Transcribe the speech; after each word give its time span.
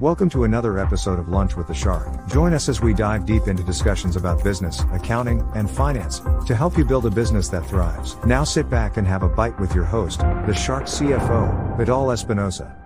Welcome 0.00 0.30
to 0.30 0.44
another 0.44 0.78
episode 0.78 1.18
of 1.18 1.28
Lunch 1.28 1.56
with 1.56 1.66
the 1.66 1.74
Shark. 1.74 2.06
Join 2.28 2.54
us 2.54 2.68
as 2.68 2.80
we 2.80 2.94
dive 2.94 3.26
deep 3.26 3.48
into 3.48 3.64
discussions 3.64 4.14
about 4.14 4.44
business, 4.44 4.84
accounting, 4.92 5.42
and 5.56 5.68
finance 5.68 6.20
to 6.46 6.54
help 6.54 6.78
you 6.78 6.84
build 6.84 7.04
a 7.06 7.10
business 7.10 7.48
that 7.48 7.66
thrives. 7.66 8.16
Now 8.24 8.44
sit 8.44 8.70
back 8.70 8.96
and 8.96 9.04
have 9.08 9.24
a 9.24 9.28
bite 9.28 9.58
with 9.58 9.74
your 9.74 9.82
host, 9.82 10.20
the 10.20 10.54
Shark 10.54 10.84
CFO, 10.84 11.76
Vidal 11.76 12.12
Espinosa. 12.12 12.76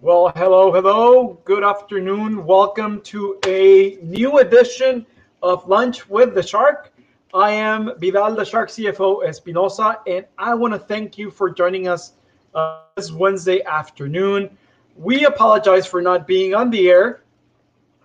Well, 0.00 0.32
hello, 0.34 0.72
hello. 0.72 1.38
Good 1.44 1.62
afternoon. 1.62 2.46
Welcome 2.46 3.02
to 3.02 3.38
a 3.44 3.98
new 4.02 4.38
edition 4.38 5.04
of 5.42 5.68
Lunch 5.68 6.08
with 6.08 6.34
the 6.34 6.42
Shark. 6.42 6.94
I 7.34 7.50
am 7.50 7.92
Vidal, 7.98 8.34
the 8.34 8.46
Shark 8.46 8.70
CFO 8.70 9.22
Espinosa, 9.22 10.00
and 10.06 10.24
I 10.38 10.54
want 10.54 10.72
to 10.72 10.78
thank 10.78 11.18
you 11.18 11.30
for 11.30 11.50
joining 11.50 11.88
us 11.88 12.14
uh, 12.56 12.80
this 12.96 13.12
Wednesday 13.12 13.62
afternoon. 13.64 14.50
We 14.96 15.26
apologize 15.26 15.86
for 15.86 16.00
not 16.00 16.26
being 16.26 16.54
on 16.54 16.70
the 16.70 16.88
air 16.88 17.22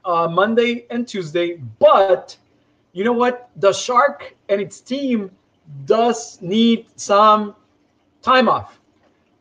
uh, 0.03 0.27
Monday 0.27 0.85
and 0.89 1.07
Tuesday, 1.07 1.61
but 1.79 2.35
you 2.91 3.03
know 3.03 3.13
what? 3.13 3.49
The 3.55 3.71
Shark 3.71 4.35
and 4.49 4.59
its 4.59 4.81
team 4.81 5.31
does 5.85 6.41
need 6.41 6.87
some 6.97 7.55
time 8.21 8.49
off. 8.49 8.79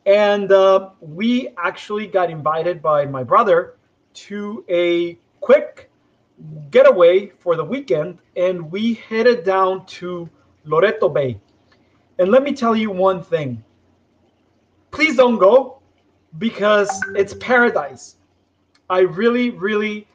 And 0.07 0.53
uh, 0.53 0.91
we 1.01 1.49
actually 1.59 2.07
got 2.07 2.31
invited 2.31 2.81
by 2.81 3.05
my 3.05 3.25
brother 3.25 3.75
to 4.13 4.65
a 4.69 5.19
quick 5.41 5.91
getaway 6.71 7.27
for 7.41 7.57
the 7.57 7.65
weekend, 7.65 8.19
and 8.37 8.71
we 8.71 8.95
headed 8.95 9.45
down 9.45 9.85
to 9.87 10.29
Loreto 10.65 11.09
Bay. 11.09 11.39
And 12.19 12.31
let 12.31 12.43
me 12.43 12.53
tell 12.53 12.77
you 12.77 12.91
one 12.91 13.23
thing 13.23 13.63
please 14.91 15.17
don't 15.17 15.39
go 15.39 15.81
because 16.39 16.91
it's 17.17 17.35
paradise. 17.35 18.17
I 18.89 19.01
really, 19.01 19.51
really 19.51 20.07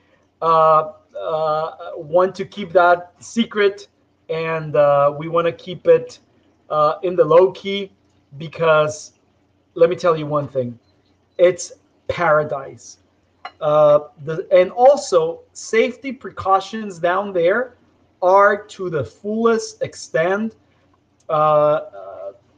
uh, 0.41 0.93
uh, 1.19 1.71
want 1.95 2.35
to 2.35 2.45
keep 2.45 2.71
that 2.73 3.13
secret, 3.19 3.87
and 4.29 4.75
uh, 4.75 5.13
we 5.17 5.27
want 5.27 5.45
to 5.47 5.53
keep 5.53 5.87
it 5.87 6.19
uh, 6.69 6.95
in 7.03 7.15
the 7.15 7.23
low 7.23 7.51
key 7.51 7.91
because 8.37 9.13
let 9.75 9.89
me 9.89 9.95
tell 9.95 10.15
you 10.17 10.25
one 10.25 10.47
thing 10.47 10.77
it's 11.37 11.71
paradise. 12.07 12.97
Uh, 13.61 13.99
the, 14.23 14.47
and 14.51 14.71
also, 14.71 15.41
safety 15.53 16.11
precautions 16.11 16.99
down 16.99 17.31
there 17.31 17.75
are 18.21 18.65
to 18.65 18.89
the 18.89 19.03
fullest 19.03 19.81
extent. 19.81 20.55
Uh, 21.29 21.81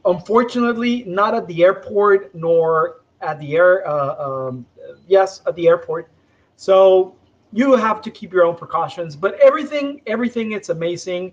unfortunately, 0.08 1.04
not 1.04 1.34
at 1.34 1.46
the 1.46 1.62
airport 1.62 2.34
nor 2.34 3.02
at 3.20 3.38
the 3.38 3.56
air. 3.56 3.86
Uh, 3.86 4.48
um, 4.48 4.66
yes, 5.06 5.42
at 5.46 5.54
the 5.54 5.68
airport. 5.68 6.10
So 6.56 7.14
you 7.52 7.74
have 7.76 8.02
to 8.02 8.10
keep 8.10 8.32
your 8.32 8.44
own 8.44 8.56
precautions. 8.56 9.14
But 9.16 9.38
everything, 9.40 10.00
everything, 10.06 10.52
it's 10.52 10.70
amazing. 10.70 11.32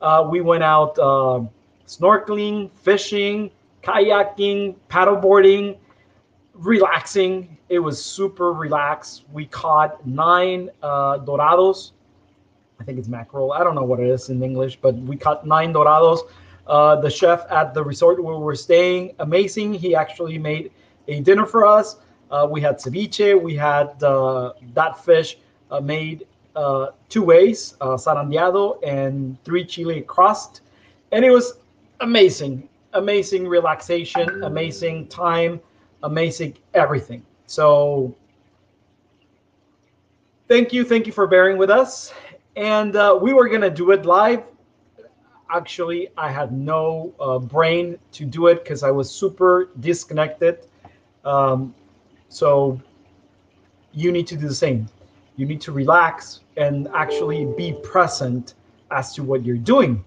Uh, 0.00 0.26
we 0.28 0.40
went 0.40 0.62
out 0.62 0.98
uh, 0.98 1.42
snorkeling, 1.86 2.70
fishing, 2.72 3.50
kayaking, 3.82 4.76
paddleboarding, 4.90 5.78
relaxing. 6.54 7.56
It 7.68 7.78
was 7.78 8.02
super 8.02 8.52
relaxed. 8.52 9.24
We 9.32 9.46
caught 9.46 10.06
nine 10.06 10.70
uh, 10.82 11.18
dorados. 11.18 11.92
I 12.80 12.84
think 12.84 12.98
it's 12.98 13.08
mackerel. 13.08 13.52
I 13.52 13.62
don't 13.62 13.74
know 13.74 13.84
what 13.84 14.00
it 14.00 14.08
is 14.08 14.28
in 14.28 14.42
English, 14.42 14.78
but 14.82 14.94
we 14.96 15.16
caught 15.16 15.46
nine 15.46 15.72
dorados. 15.72 16.20
Uh, 16.66 16.96
the 16.96 17.10
chef 17.10 17.44
at 17.50 17.74
the 17.74 17.82
resort 17.82 18.22
where 18.22 18.38
we're 18.38 18.54
staying, 18.54 19.14
amazing. 19.18 19.74
He 19.74 19.94
actually 19.94 20.38
made 20.38 20.72
a 21.08 21.20
dinner 21.20 21.44
for 21.44 21.66
us. 21.66 21.96
Uh, 22.30 22.48
we 22.50 22.60
had 22.60 22.78
ceviche. 22.78 23.40
We 23.40 23.54
had 23.54 24.02
uh, 24.02 24.54
that 24.72 25.04
fish 25.04 25.36
uh, 25.70 25.80
made 25.80 26.26
uh, 26.56 26.88
two 27.08 27.22
ways, 27.22 27.76
uh, 27.80 27.96
zarandeado 27.96 28.78
and 28.86 29.42
three 29.44 29.64
chili 29.64 30.00
crust. 30.02 30.62
And 31.12 31.24
it 31.24 31.30
was 31.30 31.58
amazing, 32.00 32.68
amazing 32.94 33.46
relaxation, 33.46 34.42
amazing 34.42 35.08
time, 35.08 35.60
amazing 36.02 36.56
everything. 36.72 37.22
So 37.46 38.14
thank 40.48 40.72
you. 40.72 40.84
Thank 40.84 41.06
you 41.06 41.12
for 41.12 41.26
bearing 41.26 41.58
with 41.58 41.70
us. 41.70 42.14
And 42.56 42.94
we 43.20 43.34
were 43.34 43.48
going 43.48 43.60
to 43.60 43.70
do 43.70 43.90
it 43.90 44.06
live 44.06 44.44
actually 45.50 46.08
I 46.16 46.30
had 46.30 46.52
no 46.52 47.14
uh, 47.20 47.38
brain 47.38 47.98
to 48.12 48.24
do 48.24 48.48
it 48.48 48.62
because 48.64 48.82
I 48.82 48.90
was 48.90 49.10
super 49.10 49.70
disconnected. 49.80 50.66
Um, 51.24 51.74
so 52.28 52.80
you 53.92 54.12
need 54.12 54.26
to 54.28 54.36
do 54.36 54.48
the 54.48 54.54
same. 54.54 54.88
You 55.36 55.46
need 55.46 55.60
to 55.62 55.72
relax 55.72 56.40
and 56.56 56.88
actually 56.94 57.46
be 57.56 57.72
present 57.82 58.54
as 58.90 59.14
to 59.14 59.22
what 59.22 59.44
you're 59.44 59.56
doing. 59.56 60.04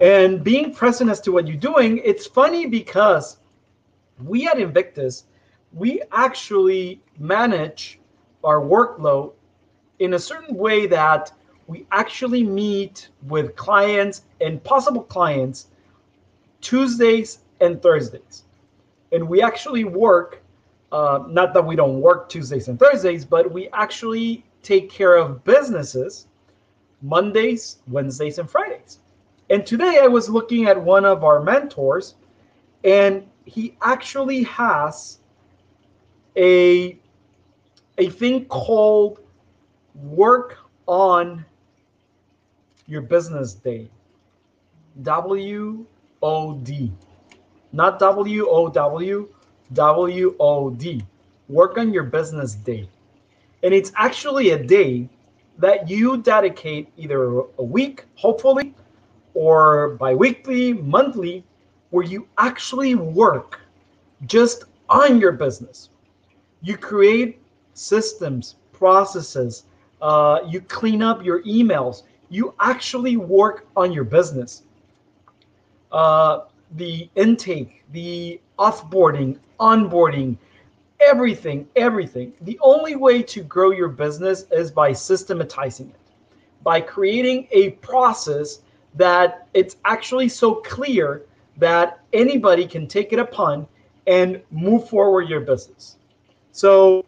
And 0.00 0.42
being 0.42 0.74
present 0.74 1.10
as 1.10 1.20
to 1.22 1.32
what 1.32 1.46
you're 1.46 1.56
doing, 1.56 2.00
it's 2.04 2.26
funny 2.26 2.66
because 2.66 3.38
we 4.24 4.48
at 4.48 4.58
Invictus, 4.58 5.24
we 5.72 6.02
actually 6.12 7.00
manage 7.18 8.00
our 8.44 8.60
workload 8.60 9.32
in 9.98 10.14
a 10.14 10.18
certain 10.18 10.56
way 10.56 10.86
that 10.86 11.32
we 11.66 11.86
actually 11.92 12.44
meet 12.44 13.08
with 13.28 13.56
clients 13.56 14.22
and 14.40 14.62
possible 14.62 15.02
clients 15.02 15.68
Tuesdays 16.60 17.40
and 17.60 17.82
Thursdays. 17.82 18.44
And 19.12 19.28
we 19.28 19.42
actually 19.42 19.84
work, 19.84 20.42
uh, 20.90 21.24
not 21.28 21.54
that 21.54 21.64
we 21.64 21.76
don't 21.76 22.00
work 22.00 22.28
Tuesdays 22.28 22.68
and 22.68 22.78
Thursdays, 22.78 23.24
but 23.24 23.50
we 23.50 23.68
actually 23.70 24.44
take 24.62 24.90
care 24.90 25.16
of 25.16 25.44
businesses 25.44 26.26
Mondays, 27.02 27.78
Wednesdays, 27.88 28.38
and 28.38 28.48
Fridays. 28.48 29.00
And 29.50 29.66
today 29.66 29.98
I 30.00 30.06
was 30.06 30.30
looking 30.30 30.66
at 30.66 30.80
one 30.80 31.04
of 31.04 31.24
our 31.24 31.42
mentors, 31.42 32.14
and 32.84 33.26
he 33.44 33.76
actually 33.82 34.44
has 34.44 35.18
a, 36.36 36.96
a 37.98 38.08
thing 38.08 38.44
called 38.44 39.18
work 39.94 40.58
on 40.86 41.44
your 42.86 43.02
business 43.02 43.54
day. 43.54 43.88
W 45.02 45.86
O 46.22 46.54
D. 46.58 46.92
Not 47.72 47.98
W 47.98 48.46
O 48.48 48.68
W, 48.68 49.28
W 49.72 50.36
O 50.38 50.70
D. 50.70 51.02
Work 51.48 51.78
on 51.78 51.92
your 51.92 52.04
business 52.04 52.54
day. 52.54 52.88
And 53.62 53.72
it's 53.72 53.92
actually 53.96 54.50
a 54.50 54.62
day 54.62 55.08
that 55.58 55.88
you 55.88 56.18
dedicate 56.18 56.88
either 56.96 57.40
a 57.58 57.62
week, 57.62 58.04
hopefully, 58.16 58.74
or 59.34 59.90
bi 59.96 60.14
weekly, 60.14 60.72
monthly, 60.72 61.44
where 61.90 62.04
you 62.04 62.26
actually 62.38 62.94
work 62.94 63.60
just 64.26 64.64
on 64.88 65.20
your 65.20 65.32
business. 65.32 65.90
You 66.62 66.76
create 66.76 67.40
systems, 67.74 68.56
processes, 68.72 69.64
uh, 70.00 70.40
you 70.48 70.60
clean 70.60 71.02
up 71.02 71.24
your 71.24 71.42
emails, 71.44 72.02
you 72.32 72.54
actually 72.60 73.18
work 73.18 73.66
on 73.76 73.92
your 73.92 74.04
business. 74.04 74.62
Uh, 75.92 76.40
the 76.76 77.08
intake, 77.14 77.84
the 77.92 78.40
offboarding, 78.58 79.38
onboarding, 79.60 80.38
everything, 80.98 81.68
everything. 81.76 82.32
The 82.40 82.58
only 82.62 82.96
way 82.96 83.22
to 83.24 83.42
grow 83.42 83.70
your 83.70 83.88
business 83.88 84.46
is 84.50 84.70
by 84.70 84.94
systematizing 84.94 85.90
it, 85.90 86.00
by 86.62 86.80
creating 86.80 87.48
a 87.50 87.70
process 87.88 88.62
that 88.94 89.46
it's 89.52 89.76
actually 89.84 90.30
so 90.30 90.54
clear 90.54 91.26
that 91.58 92.00
anybody 92.14 92.66
can 92.66 92.86
take 92.86 93.12
it 93.12 93.18
upon 93.18 93.66
and 94.06 94.40
move 94.50 94.88
forward 94.88 95.28
your 95.28 95.40
business. 95.40 95.98
So 96.52 97.04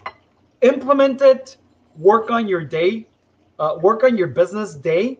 implement 0.60 1.22
it, 1.22 1.56
work 1.96 2.30
on 2.30 2.46
your 2.46 2.62
day, 2.62 3.06
uh, 3.58 3.78
work 3.80 4.04
on 4.04 4.16
your 4.16 4.28
business 4.28 4.74
day, 4.74 5.18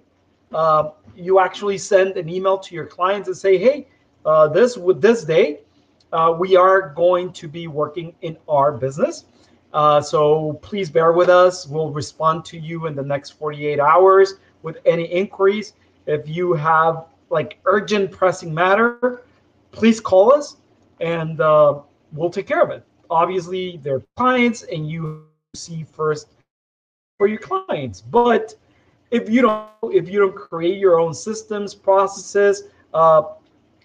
uh, 0.53 0.91
you 1.17 1.39
actually 1.41 1.79
send 1.79 2.17
an 2.17 2.29
email 2.29 2.59
to 2.59 2.75
your 2.75 2.87
clients 2.87 3.29
and 3.29 3.37
say, 3.37 3.59
hey, 3.59 3.87
uh, 4.25 4.49
this 4.49 4.77
with 4.77 5.01
this 5.01 5.25
day, 5.25 5.61
uh, 6.13 6.35
we 6.39 6.57
are 6.57 6.91
going 6.91 7.33
to 7.33 7.49
be 7.49 7.67
working 7.67 8.15
in 8.23 8.37
our 8.49 8.73
business. 8.73 9.25
Uh, 9.73 10.01
so 10.01 10.55
please 10.63 10.89
bear 10.89 11.13
with 11.13 11.29
us. 11.29 11.67
We'll 11.67 11.91
respond 11.91 12.45
to 12.47 12.59
you 12.59 12.87
in 12.87 12.95
the 12.95 13.03
next 13.03 13.31
48 13.31 13.81
hours 13.81 14.35
with 14.63 14.79
any 14.87 15.05
inquiries. 15.05 15.73
If 16.07 16.29
you 16.29 16.53
have 16.53 17.07
like 17.31 17.59
urgent 17.65 18.13
pressing 18.13 18.55
matter, 18.55 19.23
please 19.73 20.01
call 20.01 20.33
us 20.33 20.59
and 21.01 21.41
uh, 21.41 21.81
we'll 22.13 22.31
take 22.31 22.47
care 22.47 22.63
of 22.63 22.71
it. 22.71 22.85
Obviously, 23.11 23.81
they're 23.83 24.03
clients 24.17 24.63
and 24.63 24.89
you 24.89 25.25
see 25.55 25.85
first 25.85 26.34
for 27.19 27.27
your 27.27 27.39
clients. 27.39 28.01
But 28.01 28.55
if 29.11 29.29
you 29.29 29.43
don't 29.43 29.69
if 29.85 30.09
you 30.09 30.19
don't 30.21 30.35
create 30.35 30.79
your 30.79 30.99
own 30.99 31.15
systems, 31.15 31.75
processes, 31.75 32.65
uh, 32.93 33.23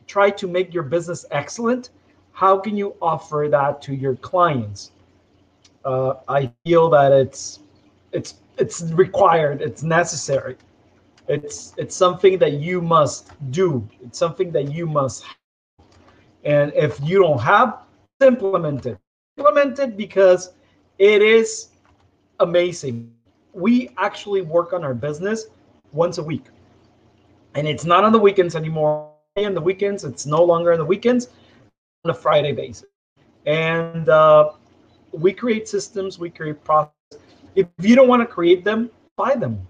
try 0.08 0.30
to 0.32 0.48
make 0.48 0.74
your 0.74 0.84
business 0.84 1.26
excellent, 1.32 1.92
how 2.32 2.58
can 2.58 2.76
you 2.76 2.96
offer 3.02 3.48
that 3.52 3.82
to 3.84 3.94
your 3.94 4.16
clients? 4.16 4.92
Uh, 5.86 6.16
I 6.28 6.52
feel 6.66 6.90
that 6.90 7.12
it's 7.12 7.60
it's 8.12 8.36
it's 8.58 8.82
required. 8.94 9.62
It's 9.62 9.84
necessary. 9.84 10.58
It's 11.28 11.74
it's 11.78 11.96
something 11.96 12.40
that 12.40 12.54
you 12.54 12.82
must 12.82 13.32
do. 13.52 13.88
It's 14.02 14.18
something 14.18 14.52
that 14.54 14.72
you 14.72 14.88
must. 14.88 15.24
Have. 15.24 15.36
And 16.44 16.74
if 16.74 17.00
you 17.02 17.22
don't 17.22 17.40
have, 17.40 17.80
implement 18.22 18.86
it. 18.86 18.98
Implement 19.38 19.78
it 19.80 19.96
because 19.96 20.54
it 20.98 21.22
is 21.22 21.70
amazing. 22.40 23.14
We 23.54 23.90
actually 23.98 24.42
work 24.42 24.74
on 24.74 24.84
our 24.84 24.94
business 24.94 25.48
once 25.92 26.18
a 26.18 26.24
week, 26.24 26.46
and 27.56 27.68
it's 27.68 27.86
not 27.86 28.04
on 28.04 28.12
the 28.12 28.20
weekends 28.20 28.56
anymore. 28.56 29.12
On 29.38 29.54
the 29.54 29.62
weekends, 29.62 30.04
it's 30.04 30.26
no 30.26 30.44
longer 30.44 30.74
on 30.74 30.80
the 30.80 30.86
weekends. 30.86 31.30
On 32.06 32.12
a 32.12 32.14
Friday 32.14 32.52
basis, 32.52 32.86
and 33.46 34.08
uh, 34.10 34.52
we 35.12 35.34
create 35.34 35.68
systems. 35.68 36.20
We 36.20 36.30
create 36.30 36.64
processes. 36.64 36.94
If 37.56 37.68
you 37.80 37.96
don't 37.96 38.08
want 38.08 38.22
to 38.22 38.26
create 38.26 38.64
them, 38.64 38.90
buy 39.18 39.36
them. 39.36 39.68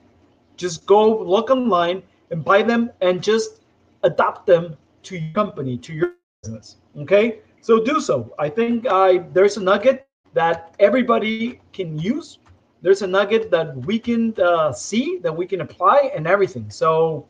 Just 0.58 0.86
go 0.86 1.24
look 1.24 1.50
online 1.50 2.04
and 2.32 2.44
buy 2.44 2.62
them, 2.62 2.92
and 3.02 3.24
just 3.24 3.62
adopt 4.04 4.46
them 4.46 4.76
to 5.04 5.18
your 5.18 5.34
company, 5.34 5.78
to 5.78 5.94
your 5.94 6.14
business. 6.44 6.78
Okay, 6.98 7.40
so 7.62 7.84
do 7.84 8.00
so. 8.00 8.34
I 8.38 8.50
think 8.50 8.88
I 8.88 9.20
there's 9.34 9.58
a 9.58 9.62
nugget 9.62 10.08
that 10.34 10.76
everybody 10.80 11.60
can 11.74 11.98
use. 11.98 12.39
There's 12.82 13.02
a 13.02 13.08
nugget 13.08 13.52
that 13.52 13.76
we 13.86 14.00
can 14.00 14.34
uh, 14.42 14.72
see 14.72 15.20
that 15.22 15.36
we 15.36 15.46
can 15.46 15.62
apply 15.62 16.12
and 16.16 16.26
everything. 16.28 16.70
So 16.70 17.28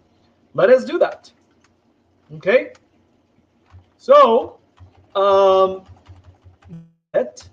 let 0.54 0.70
us 0.70 0.86
do 0.86 1.00
that. 1.00 1.32
Okay. 2.36 2.74
So 3.98 4.60
um, 5.16 5.84
let, 7.14 7.48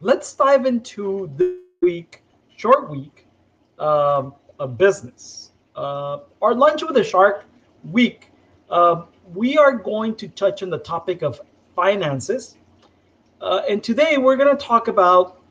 let's 0.00 0.34
dive 0.34 0.64
into 0.64 1.30
the 1.36 1.58
week, 1.82 2.22
short 2.56 2.90
week 2.90 3.26
um, 3.78 4.34
of 4.58 4.78
business. 4.78 5.50
Uh, 5.76 6.20
our 6.40 6.54
lunch 6.54 6.82
with 6.82 6.96
a 6.96 7.04
shark 7.04 7.44
week. 7.90 8.30
Uh, 8.70 9.04
we 9.34 9.58
are 9.58 9.72
going 9.72 10.14
to 10.16 10.28
touch 10.28 10.62
on 10.62 10.70
the 10.70 10.78
topic 10.78 11.22
of 11.22 11.40
finances. 11.76 12.56
Uh, 13.40 13.62
and 13.68 13.82
today 13.82 14.18
we're 14.18 14.36
going 14.36 14.56
to 14.56 14.62
talk 14.62 14.88
about 14.88 15.41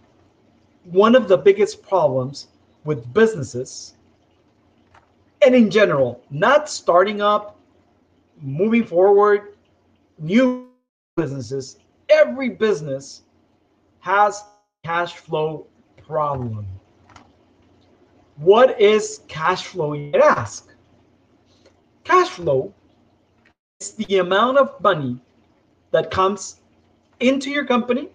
one 0.85 1.15
of 1.15 1.27
the 1.27 1.37
biggest 1.37 1.83
problems 1.83 2.47
with 2.83 3.13
businesses 3.13 3.93
and 5.43 5.55
in 5.55 5.69
general, 5.69 6.21
not 6.29 6.69
starting 6.69 7.21
up, 7.21 7.59
moving 8.41 8.83
forward, 8.85 9.55
new 10.19 10.67
businesses. 11.17 11.77
Every 12.09 12.49
business 12.49 13.23
has 13.99 14.43
cash 14.83 15.15
flow 15.15 15.67
problem. 16.05 16.65
What 18.37 18.79
is 18.79 19.21
cash 19.27 19.65
flow? 19.65 19.93
You 19.93 20.13
ask. 20.15 20.73
Cash 22.03 22.29
flow 22.29 22.73
is 23.79 23.91
the 23.93 24.17
amount 24.17 24.57
of 24.57 24.81
money 24.81 25.19
that 25.91 26.11
comes 26.11 26.61
into 27.19 27.49
your 27.49 27.65
company 27.65 28.09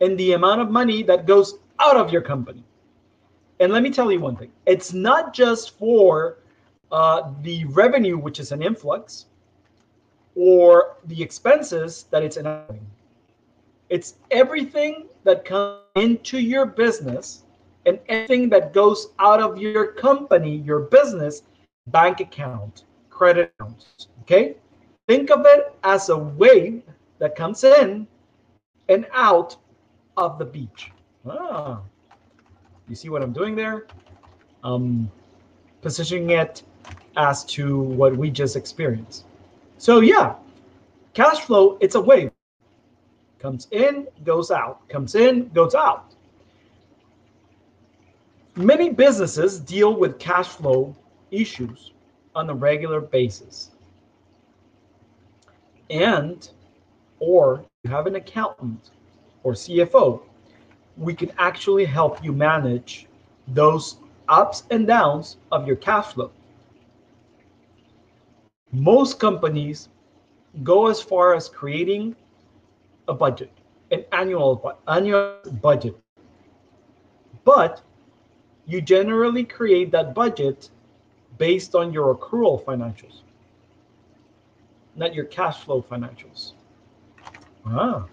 and 0.00 0.18
the 0.18 0.32
amount 0.32 0.60
of 0.60 0.70
money 0.70 1.02
that 1.02 1.26
goes 1.26 1.58
out 1.80 1.96
of 1.96 2.12
your 2.12 2.22
company. 2.22 2.64
And 3.60 3.72
let 3.72 3.82
me 3.82 3.90
tell 3.90 4.10
you 4.12 4.20
one 4.20 4.36
thing 4.36 4.50
it's 4.66 4.92
not 4.92 5.34
just 5.34 5.78
for 5.78 6.38
uh, 6.92 7.32
the 7.42 7.64
revenue, 7.66 8.18
which 8.18 8.38
is 8.38 8.52
an 8.52 8.62
influx, 8.62 9.26
or 10.34 10.96
the 11.06 11.22
expenses 11.22 12.06
that 12.10 12.22
it's 12.22 12.36
an 12.36 12.46
it's 13.88 14.14
everything 14.30 15.06
that 15.24 15.44
comes 15.44 15.80
into 15.94 16.38
your 16.38 16.66
business 16.66 17.44
and 17.86 18.00
everything 18.08 18.48
that 18.50 18.72
goes 18.72 19.08
out 19.18 19.40
of 19.40 19.58
your 19.58 19.92
company, 19.92 20.56
your 20.56 20.80
business, 20.80 21.42
bank 21.86 22.20
account, 22.20 22.84
credit 23.10 23.52
accounts. 23.58 24.08
Okay? 24.22 24.56
Think 25.08 25.30
of 25.30 25.46
it 25.46 25.72
as 25.84 26.08
a 26.08 26.16
wave 26.16 26.82
that 27.20 27.36
comes 27.36 27.62
in 27.62 28.08
and 28.88 29.06
out 29.12 29.56
of 30.16 30.38
the 30.38 30.44
beach. 30.44 30.90
Ah, 31.28 31.80
you 32.88 32.94
see 32.94 33.08
what 33.08 33.22
I'm 33.22 33.32
doing 33.32 33.54
there? 33.54 33.86
Um, 34.62 35.10
positioning 35.82 36.30
it 36.30 36.62
as 37.16 37.44
to 37.46 37.80
what 37.80 38.16
we 38.16 38.30
just 38.30 38.56
experienced. 38.56 39.24
So 39.78 40.00
yeah, 40.00 40.34
cash 41.14 41.40
flow, 41.40 41.78
it's 41.80 41.94
a 41.94 42.00
wave. 42.00 42.30
Comes 43.38 43.68
in, 43.70 44.08
goes 44.24 44.50
out, 44.50 44.88
comes 44.88 45.14
in, 45.14 45.48
goes 45.50 45.74
out. 45.74 46.14
Many 48.54 48.90
businesses 48.90 49.60
deal 49.60 49.94
with 49.94 50.18
cash 50.18 50.48
flow 50.48 50.96
issues 51.30 51.92
on 52.34 52.48
a 52.48 52.54
regular 52.54 53.00
basis 53.00 53.70
and 55.90 56.50
or 57.18 57.64
you 57.84 57.90
have 57.90 58.06
an 58.06 58.16
accountant 58.16 58.90
or 59.42 59.52
CFO, 59.52 60.22
we 60.96 61.14
can 61.14 61.30
actually 61.38 61.84
help 61.84 62.22
you 62.24 62.32
manage 62.32 63.06
those 63.48 63.96
ups 64.28 64.64
and 64.70 64.86
downs 64.86 65.36
of 65.52 65.66
your 65.66 65.76
cash 65.76 66.06
flow. 66.14 66.30
Most 68.72 69.18
companies 69.20 69.88
go 70.62 70.86
as 70.88 71.00
far 71.00 71.34
as 71.34 71.48
creating 71.48 72.16
a 73.08 73.14
budget, 73.14 73.50
an 73.90 74.04
annual 74.12 74.74
annual 74.88 75.38
budget. 75.62 75.96
But 77.44 77.82
you 78.66 78.80
generally 78.80 79.44
create 79.44 79.90
that 79.92 80.14
budget 80.14 80.70
based 81.38 81.74
on 81.74 81.92
your 81.92 82.14
accrual 82.14 82.64
financials 82.64 83.20
not 84.96 85.14
your 85.14 85.26
cash 85.26 85.58
flow 85.60 85.82
financials. 85.82 86.52
Ah. 87.66 88.06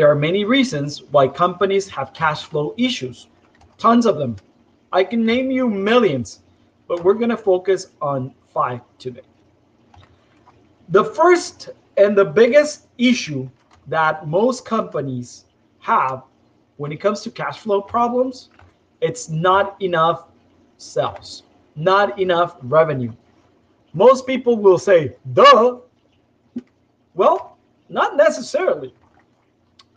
There 0.00 0.10
are 0.10 0.14
many 0.14 0.46
reasons 0.46 1.02
why 1.10 1.28
companies 1.28 1.86
have 1.90 2.14
cash 2.14 2.44
flow 2.44 2.72
issues, 2.78 3.28
tons 3.76 4.06
of 4.06 4.16
them. 4.16 4.36
I 4.92 5.04
can 5.04 5.26
name 5.26 5.50
you 5.50 5.68
millions, 5.68 6.40
but 6.88 7.04
we're 7.04 7.12
going 7.12 7.28
to 7.28 7.36
focus 7.36 7.88
on 8.00 8.32
five 8.48 8.80
today. 8.98 9.28
The 10.88 11.04
first 11.04 11.68
and 11.98 12.16
the 12.16 12.24
biggest 12.24 12.86
issue 12.96 13.50
that 13.88 14.26
most 14.26 14.64
companies 14.64 15.44
have 15.80 16.22
when 16.78 16.92
it 16.92 16.96
comes 16.96 17.20
to 17.24 17.30
cash 17.30 17.58
flow 17.58 17.82
problems, 17.82 18.48
it's 19.02 19.28
not 19.28 19.76
enough 19.82 20.28
sales, 20.78 21.42
not 21.76 22.18
enough 22.18 22.56
revenue 22.62 23.12
most 23.92 24.26
people 24.26 24.56
will 24.56 24.78
say, 24.78 25.16
duh. 25.34 25.78
Well, 27.14 27.58
not 27.90 28.16
necessarily. 28.16 28.94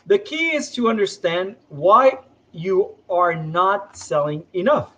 The 0.06 0.20
key 0.20 0.56
is 0.56 0.72
to 0.72 0.90
understand 0.90 1.56
why 1.70 2.20
you 2.52 2.96
are 3.10 3.36
not 3.36 3.96
selling 3.98 4.44
enough. 4.54 4.92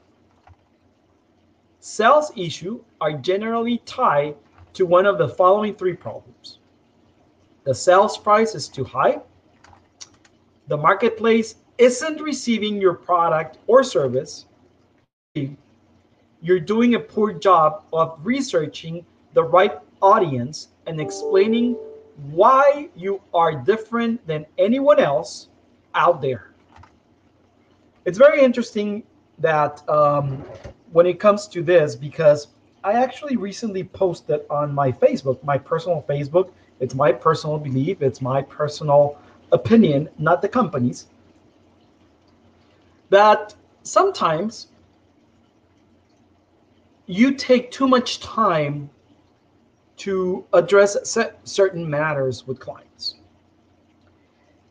Sales 1.79 2.31
issues 2.35 2.81
are 2.99 3.13
generally 3.13 3.77
tied 3.85 4.35
to 4.73 4.85
one 4.85 5.05
of 5.05 5.17
the 5.17 5.29
following 5.29 5.75
three 5.75 5.95
problems. 5.95 6.59
The 7.63 7.75
sales 7.75 8.17
price 8.17 8.55
is 8.55 8.67
too 8.67 8.83
high. 8.83 9.21
The 10.67 10.77
marketplace 10.77 11.55
isn't 11.77 12.21
receiving 12.21 12.81
your 12.81 12.93
product 12.93 13.59
or 13.67 13.83
service 13.83 14.45
you're 16.45 16.59
doing 16.59 16.93
a 16.93 16.99
poor 16.99 17.33
job 17.33 17.83
of 17.91 18.19
researching 18.23 19.03
the 19.33 19.43
right 19.43 19.79
audience 20.01 20.69
and 20.85 21.01
explaining 21.01 21.75
why 22.31 22.89
you 22.95 23.21
are 23.33 23.53
different 23.53 24.25
than 24.27 24.45
anyone 24.57 24.99
else 24.99 25.49
out 25.93 26.21
there. 26.21 26.51
It's 28.05 28.17
very 28.17 28.41
interesting 28.41 29.03
that 29.39 29.87
um, 29.89 30.43
when 30.91 31.05
it 31.05 31.19
comes 31.19 31.47
to 31.47 31.61
this, 31.63 31.95
because 31.95 32.47
I 32.83 32.93
actually 32.93 33.35
recently 33.35 33.83
posted 33.83 34.41
on 34.49 34.73
my 34.73 34.91
Facebook, 34.91 35.43
my 35.43 35.57
personal 35.57 36.05
Facebook. 36.07 36.51
It's 36.79 36.93
my 36.93 37.11
personal 37.11 37.57
belief, 37.57 38.01
it's 38.01 38.21
my 38.21 38.41
personal 38.43 39.17
opinion, 39.51 40.09
not 40.19 40.41
the 40.41 40.49
company's. 40.49 41.07
That 43.09 43.55
sometimes 43.83 44.67
you 47.07 47.33
take 47.33 47.71
too 47.71 47.87
much 47.87 48.19
time 48.19 48.89
to 49.97 50.45
address 50.53 51.17
certain 51.43 51.89
matters 51.89 52.45
with 52.47 52.59
clients. 52.59 53.15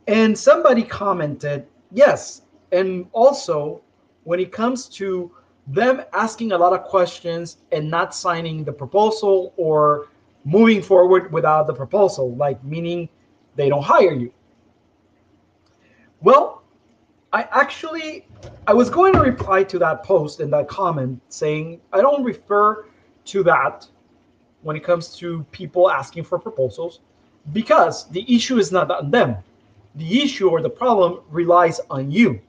And 0.07 0.39
somebody 0.39 0.83
commented, 0.83 1.67
yes. 1.91 2.43
And 2.73 3.07
also, 3.13 3.83
when 4.25 4.41
it 4.41 4.53
comes 4.53 4.89
to 4.91 5.31
them 5.67 6.03
asking 6.13 6.53
a 6.53 6.59
lot 6.59 6.73
of 6.73 6.85
questions 6.85 7.59
and 7.73 7.91
not 7.91 8.15
signing 8.15 8.65
the 8.65 8.73
proposal 8.73 9.55
or 9.57 10.09
moving 10.45 10.83
forward 10.83 11.33
without 11.33 11.67
the 11.67 11.73
proposal, 11.73 12.35
like 12.37 12.63
meaning 12.63 13.09
they 13.57 13.69
don't 13.69 13.83
hire 13.83 14.13
you. 14.13 14.33
Well, 16.21 16.63
I 17.33 17.49
actually 17.51 18.27
I 18.67 18.75
was 18.75 18.91
going 18.91 19.13
to 19.15 19.21
reply 19.21 19.65
to 19.65 19.79
that 19.79 20.03
post 20.03 20.41
and 20.41 20.53
that 20.53 20.69
comment 20.69 21.21
saying 21.29 21.81
I 21.93 22.01
don't 22.01 22.23
refer 22.23 22.87
to 23.27 23.43
that 23.45 23.87
when 24.65 24.77
it 24.77 24.83
comes 24.83 25.15
to 25.17 25.45
people 25.53 25.91
asking 25.91 26.25
for 26.25 26.39
proposals 26.39 27.01
because 27.53 28.09
the 28.09 28.25
issue 28.35 28.59
is 28.59 28.73
not 28.73 28.91
on 28.91 29.11
them. 29.11 29.37
The 29.97 30.23
issue 30.23 30.49
or 30.49 30.61
the 30.61 30.71
problem 30.71 31.21
relies 31.31 31.81
on 31.91 32.11
you. 32.11 32.41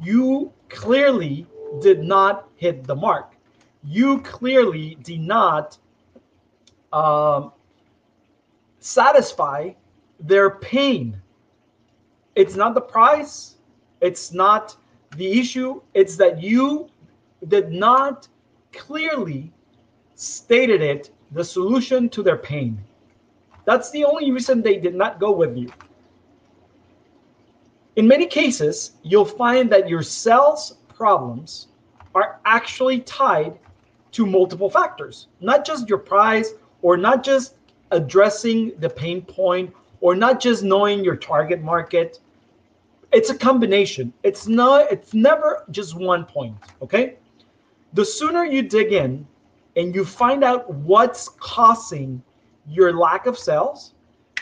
You 0.00 0.52
clearly 0.68 1.46
did 1.82 2.02
not 2.02 2.48
hit 2.56 2.84
the 2.84 2.94
mark. 2.94 3.34
You 3.84 4.20
clearly 4.20 4.96
did 5.02 5.20
not 5.20 5.76
um, 6.92 7.52
satisfy 8.78 9.70
their 10.20 10.50
pain. 10.50 11.20
It's 12.36 12.54
not 12.54 12.74
the 12.74 12.80
price, 12.80 13.56
it's 14.00 14.32
not 14.32 14.76
the 15.16 15.40
issue, 15.40 15.82
it's 15.94 16.16
that 16.16 16.40
you 16.40 16.88
did 17.48 17.72
not 17.72 18.28
clearly 18.72 19.52
stated 20.14 20.80
it 20.80 21.10
the 21.32 21.44
solution 21.44 22.08
to 22.10 22.22
their 22.22 22.36
pain. 22.36 22.78
That's 23.64 23.90
the 23.90 24.04
only 24.04 24.30
reason 24.30 24.62
they 24.62 24.76
did 24.76 24.94
not 24.94 25.20
go 25.20 25.30
with 25.30 25.56
you. 25.56 25.70
In 27.96 28.08
many 28.08 28.26
cases, 28.26 28.92
you'll 29.02 29.24
find 29.24 29.70
that 29.70 29.88
your 29.88 30.02
sales 30.02 30.76
problems 30.88 31.68
are 32.14 32.40
actually 32.44 33.00
tied 33.00 33.58
to 34.12 34.26
multiple 34.26 34.70
factors, 34.70 35.28
not 35.40 35.64
just 35.64 35.88
your 35.88 35.98
price 35.98 36.52
or 36.82 36.96
not 36.96 37.22
just 37.22 37.54
addressing 37.90 38.72
the 38.78 38.88
pain 38.88 39.22
point 39.22 39.72
or 40.00 40.14
not 40.14 40.40
just 40.40 40.62
knowing 40.62 41.04
your 41.04 41.16
target 41.16 41.62
market. 41.62 42.20
It's 43.12 43.30
a 43.30 43.36
combination. 43.36 44.12
It's 44.22 44.46
not 44.46 44.90
it's 44.90 45.14
never 45.14 45.64
just 45.70 45.96
one 45.96 46.24
point, 46.24 46.56
okay? 46.82 47.16
The 47.92 48.04
sooner 48.04 48.44
you 48.44 48.62
dig 48.62 48.92
in 48.92 49.26
and 49.76 49.94
you 49.94 50.04
find 50.04 50.42
out 50.44 50.72
what's 50.72 51.28
causing 51.28 52.22
your 52.68 52.92
lack 52.96 53.26
of 53.26 53.38
sales, 53.38 53.94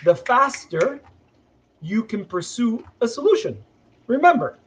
the 0.04 0.14
faster 0.14 1.00
you 1.80 2.02
can 2.02 2.24
pursue 2.24 2.84
a 3.00 3.08
solution. 3.08 3.56
Remember, 4.06 4.58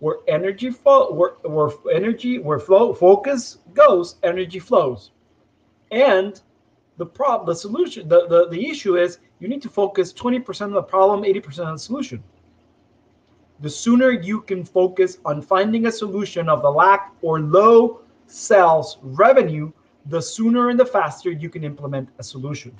where 0.00 0.16
energy 0.28 0.70
flow, 0.70 1.12
where, 1.12 1.30
where 1.44 1.70
energy, 1.92 2.38
where 2.38 2.58
flow 2.58 2.92
focus 2.92 3.58
goes, 3.72 4.16
energy 4.22 4.58
flows. 4.58 5.12
And 5.90 6.40
the 6.96 7.06
problem, 7.06 7.46
the 7.46 7.54
solution, 7.54 8.08
the, 8.08 8.26
the, 8.26 8.48
the 8.48 8.68
issue 8.68 8.96
is 8.96 9.18
you 9.38 9.48
need 9.48 9.62
to 9.62 9.68
focus 9.68 10.12
20% 10.12 10.66
of 10.66 10.72
the 10.72 10.82
problem, 10.82 11.22
80% 11.22 11.46
of 11.60 11.74
the 11.74 11.78
solution. 11.78 12.22
The 13.60 13.70
sooner 13.70 14.10
you 14.10 14.40
can 14.42 14.64
focus 14.64 15.18
on 15.24 15.40
finding 15.40 15.86
a 15.86 15.92
solution 15.92 16.48
of 16.48 16.62
the 16.62 16.70
lack 16.70 17.12
or 17.22 17.40
low 17.40 18.01
sales 18.26 18.98
revenue, 19.02 19.72
the 20.06 20.20
sooner 20.20 20.70
and 20.70 20.78
the 20.78 20.86
faster 20.86 21.30
you 21.30 21.48
can 21.48 21.64
implement 21.64 22.08
a 22.18 22.22
solution. 22.22 22.74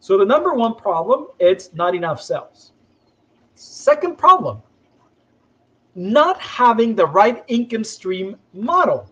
So 0.00 0.16
the 0.16 0.24
number 0.24 0.54
one 0.54 0.74
problem, 0.74 1.28
it's 1.38 1.72
not 1.74 1.94
enough 1.94 2.22
sales. 2.22 2.72
Second 3.54 4.16
problem, 4.16 4.62
not 5.94 6.40
having 6.40 6.94
the 6.94 7.06
right 7.06 7.42
income 7.48 7.84
stream 7.84 8.36
model. 8.52 9.10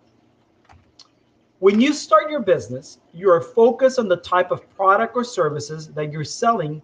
When 1.58 1.80
you 1.80 1.92
start 1.92 2.30
your 2.30 2.40
business, 2.40 2.98
you 3.12 3.30
are 3.30 3.40
focused 3.40 3.98
on 3.98 4.08
the 4.08 4.18
type 4.18 4.50
of 4.50 4.68
product 4.76 5.16
or 5.16 5.24
services 5.24 5.88
that 5.88 6.12
you're 6.12 6.22
selling 6.22 6.80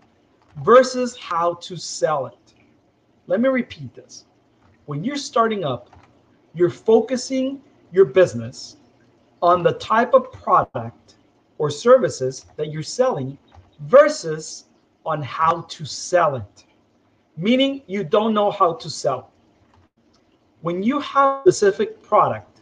versus 0.64 1.17
how 1.17 1.55
to 1.55 1.76
sell 1.76 2.26
it. 2.26 2.55
Let 3.26 3.41
me 3.41 3.49
repeat 3.49 3.95
this. 3.95 4.25
When 4.87 5.05
you're 5.05 5.17
starting 5.17 5.64
up, 5.64 5.91
you're 6.55 6.71
focusing 6.71 7.61
your 7.92 8.06
business 8.06 8.76
on 9.42 9.62
the 9.62 9.72
type 9.75 10.14
of 10.14 10.32
product 10.32 11.16
or 11.58 11.70
services 11.70 12.46
that 12.56 12.72
you're 12.72 12.82
selling 12.82 13.38
versus 13.80 14.64
on 15.04 15.22
how 15.22 15.62
to 15.62 15.84
sell 15.84 16.37
it. 16.37 16.64
Meaning 17.37 17.82
you 17.87 18.02
don't 18.04 18.34
know 18.34 18.50
how 18.50 18.75
to 18.75 18.90
sell. 18.90 19.30
When 20.62 20.82
you 20.82 21.00
have 21.00 21.42
a 21.46 21.52
specific 21.52 22.02
product 22.02 22.61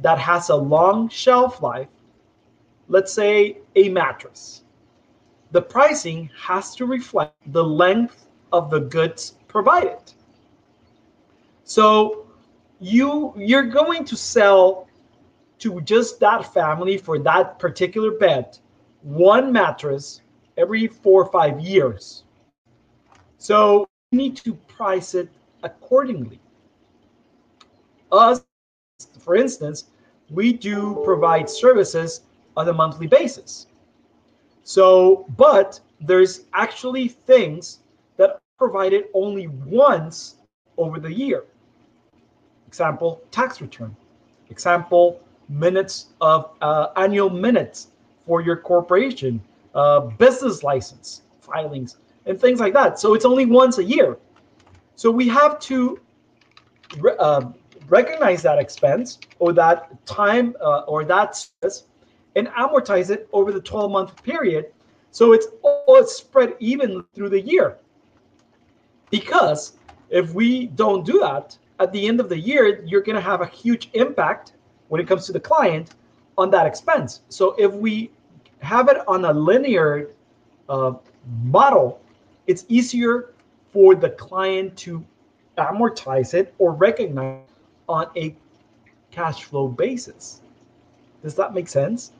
that 0.00 0.18
has 0.18 0.50
a 0.50 0.56
long 0.56 1.08
shelf 1.08 1.62
life, 1.62 1.88
let's 2.88 3.12
say 3.12 3.58
a 3.76 3.88
mattress, 3.88 4.62
the 5.52 5.62
pricing 5.62 6.30
has 6.38 6.74
to 6.76 6.84
reflect 6.84 7.34
the 7.52 7.62
length 7.64 8.26
of 8.52 8.70
the 8.70 8.80
goods 8.80 9.36
provided. 9.46 10.12
So 11.64 12.27
you 12.80 13.32
you're 13.36 13.66
going 13.66 14.04
to 14.04 14.16
sell 14.16 14.88
to 15.58 15.80
just 15.80 16.20
that 16.20 16.52
family 16.52 16.96
for 16.96 17.18
that 17.18 17.58
particular 17.58 18.12
bed 18.12 18.58
one 19.02 19.52
mattress 19.52 20.22
every 20.56 20.86
four 20.86 21.22
or 21.22 21.30
five 21.30 21.60
years. 21.60 22.24
So 23.38 23.86
you 24.10 24.18
need 24.18 24.36
to 24.38 24.54
price 24.54 25.14
it 25.14 25.28
accordingly. 25.62 26.40
Us, 28.10 28.44
for 29.20 29.36
instance, 29.36 29.84
we 30.30 30.52
do 30.52 31.00
provide 31.04 31.48
services 31.48 32.22
on 32.56 32.68
a 32.68 32.72
monthly 32.72 33.06
basis. 33.06 33.66
So, 34.62 35.26
but 35.36 35.80
there's 36.00 36.44
actually 36.52 37.08
things 37.08 37.80
that 38.16 38.30
are 38.30 38.40
provided 38.58 39.06
only 39.14 39.48
once 39.48 40.36
over 40.76 40.98
the 41.00 41.12
year. 41.12 41.44
Example, 42.68 43.22
tax 43.30 43.62
return. 43.62 43.96
Example, 44.50 45.20
minutes 45.48 46.08
of 46.20 46.50
uh, 46.60 46.88
annual 46.96 47.30
minutes 47.30 47.88
for 48.26 48.42
your 48.42 48.56
corporation, 48.56 49.42
uh, 49.74 50.00
business 50.00 50.62
license 50.62 51.22
filings, 51.40 51.96
and 52.26 52.38
things 52.38 52.60
like 52.60 52.74
that. 52.74 53.00
So 53.00 53.14
it's 53.14 53.24
only 53.24 53.46
once 53.46 53.78
a 53.78 53.84
year. 53.84 54.18
So 54.96 55.10
we 55.10 55.26
have 55.28 55.58
to 55.60 55.98
uh, 57.18 57.52
recognize 57.88 58.42
that 58.42 58.58
expense 58.58 59.18
or 59.38 59.54
that 59.54 60.04
time 60.04 60.54
uh, 60.60 60.80
or 60.80 61.04
that 61.04 61.36
stress 61.36 61.86
and 62.36 62.48
amortize 62.48 63.08
it 63.08 63.28
over 63.32 63.50
the 63.50 63.60
12 63.60 63.90
month 63.90 64.22
period. 64.22 64.66
So 65.10 65.32
it's 65.32 65.46
all 65.62 66.04
spread 66.04 66.54
even 66.60 67.02
through 67.14 67.30
the 67.30 67.40
year. 67.40 67.78
Because 69.10 69.78
if 70.10 70.34
we 70.34 70.66
don't 70.66 71.06
do 71.06 71.18
that, 71.20 71.56
at 71.80 71.92
the 71.92 72.06
end 72.06 72.20
of 72.20 72.28
the 72.28 72.38
year, 72.38 72.84
you're 72.84 73.02
going 73.02 73.16
to 73.16 73.20
have 73.22 73.40
a 73.40 73.46
huge 73.46 73.90
impact 73.94 74.52
when 74.88 75.00
it 75.00 75.06
comes 75.06 75.26
to 75.26 75.32
the 75.32 75.40
client 75.40 75.94
on 76.36 76.50
that 76.50 76.66
expense. 76.66 77.22
So 77.28 77.54
if 77.58 77.72
we 77.72 78.10
have 78.60 78.88
it 78.88 78.98
on 79.06 79.24
a 79.24 79.32
linear 79.32 80.10
uh, 80.68 80.94
model, 81.42 82.00
it's 82.46 82.64
easier 82.68 83.34
for 83.72 83.94
the 83.94 84.10
client 84.10 84.76
to 84.78 85.04
amortize 85.58 86.34
it 86.34 86.54
or 86.58 86.72
recognize 86.72 87.42
on 87.88 88.08
a 88.16 88.34
cash 89.10 89.44
flow 89.44 89.68
basis. 89.68 90.40
Does 91.22 91.34
that 91.34 91.54
make 91.54 91.68
sense? 91.68 92.12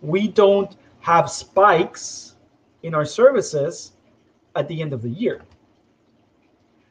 We 0.00 0.28
don't 0.28 0.76
have 1.00 1.30
spikes 1.30 2.36
in 2.82 2.94
our 2.94 3.04
services 3.04 3.92
at 4.54 4.68
the 4.68 4.80
end 4.80 4.92
of 4.92 5.02
the 5.02 5.08
year. 5.08 5.42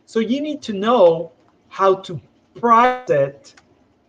So 0.06 0.20
you 0.20 0.42
need 0.42 0.62
to 0.64 0.74
know 0.74 1.32
how 1.70 1.96
to 1.96 2.22
price 2.60 3.10
it 3.10 3.56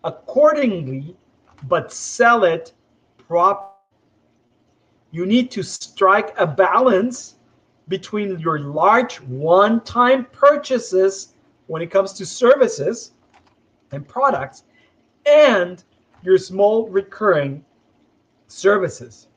accordingly, 0.05 1.17
but 1.65 1.93
sell 1.93 2.45
it 2.45 2.73
properly. 3.27 3.73
You 5.11 5.27
need 5.27 5.51
to 5.53 5.63
strike 5.63 6.39
a 6.39 6.47
balance 6.47 7.37
between 7.89 8.39
your 8.39 8.59
large 8.59 9.21
one 9.23 9.81
time 9.83 10.27
purchases 10.33 11.35
when 11.67 11.81
it 11.81 11.91
comes 11.91 12.13
to 12.15 12.27
services 12.27 13.13
and 13.93 14.07
products 14.07 14.65
and 15.25 15.83
your 16.23 16.39
small 16.39 16.89
recurring 16.89 17.65
services. 18.49 19.29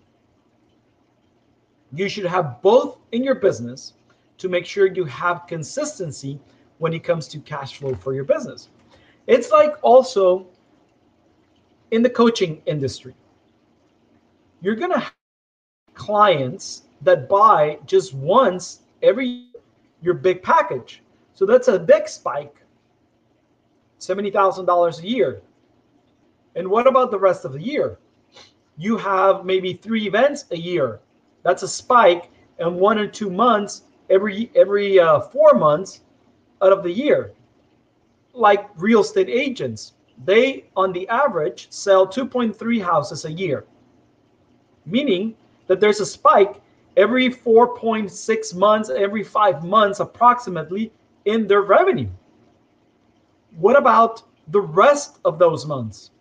You 1.93 2.09
should 2.09 2.25
have 2.25 2.61
both 2.61 2.97
in 3.11 3.23
your 3.23 3.35
business 3.35 3.93
to 4.39 4.49
make 4.49 4.65
sure 4.65 4.87
you 4.87 5.05
have 5.05 5.45
consistency 5.47 6.39
when 6.79 6.93
it 6.93 7.03
comes 7.03 7.27
to 7.27 7.39
cash 7.39 7.77
flow 7.77 7.93
for 7.93 8.13
your 8.13 8.23
business. 8.23 8.69
It's 9.27 9.51
like 9.51 9.75
also 9.83 10.47
in 11.91 12.01
the 12.01 12.09
coaching 12.09 12.61
industry, 12.65 13.13
you're 14.61 14.75
going 14.75 14.91
to 14.91 14.99
have 14.99 15.13
clients 15.93 16.83
that 17.01 17.29
buy 17.29 17.77
just 17.85 18.13
once 18.13 18.81
every 19.03 19.45
your 20.01 20.13
big 20.13 20.41
package. 20.41 21.01
So 21.33 21.45
that's 21.45 21.67
a 21.67 21.77
big 21.77 22.07
spike. 22.07 22.55
$70,000 23.99 24.99
a 25.03 25.07
year. 25.07 25.41
And 26.55 26.67
what 26.69 26.87
about 26.87 27.11
the 27.11 27.19
rest 27.19 27.43
of 27.43 27.53
the 27.53 27.61
year? 27.61 27.99
You 28.77 28.97
have 28.97 29.45
maybe 29.45 29.73
three 29.73 30.07
events 30.07 30.45
a 30.51 30.57
year. 30.57 31.01
That's 31.43 31.63
a 31.63 31.67
spike 31.67 32.31
and 32.59 32.77
one 32.77 32.97
or 32.97 33.07
two 33.07 33.29
months 33.29 33.83
every 34.09 34.51
every 34.55 34.99
uh, 34.99 35.19
4 35.21 35.53
months 35.55 36.01
out 36.61 36.71
of 36.73 36.83
the 36.83 36.91
year. 36.91 37.33
like 38.33 38.69
real 38.77 39.01
estate 39.01 39.29
agents. 39.29 39.93
They, 40.25 40.65
on 40.75 40.91
the 40.93 41.07
average, 41.09 41.67
sell 41.71 42.07
2.3 42.07 42.81
houses 42.81 43.25
a 43.25 43.31
year, 43.31 43.65
meaning 44.85 45.35
that 45.67 45.79
there's 45.79 45.99
a 45.99 46.05
spike 46.05 46.61
every 46.97 47.29
4.6 47.29 48.55
months, 48.55 48.89
every 48.89 49.23
five 49.23 49.63
months 49.63 49.99
approximately 49.99 50.91
in 51.25 51.47
their 51.47 51.61
revenue. 51.61 52.09
What 53.57 53.77
about 53.77 54.23
the 54.47 54.61
rest 54.61 55.19
of 55.25 55.39
those 55.39 55.65
months? 55.65 56.11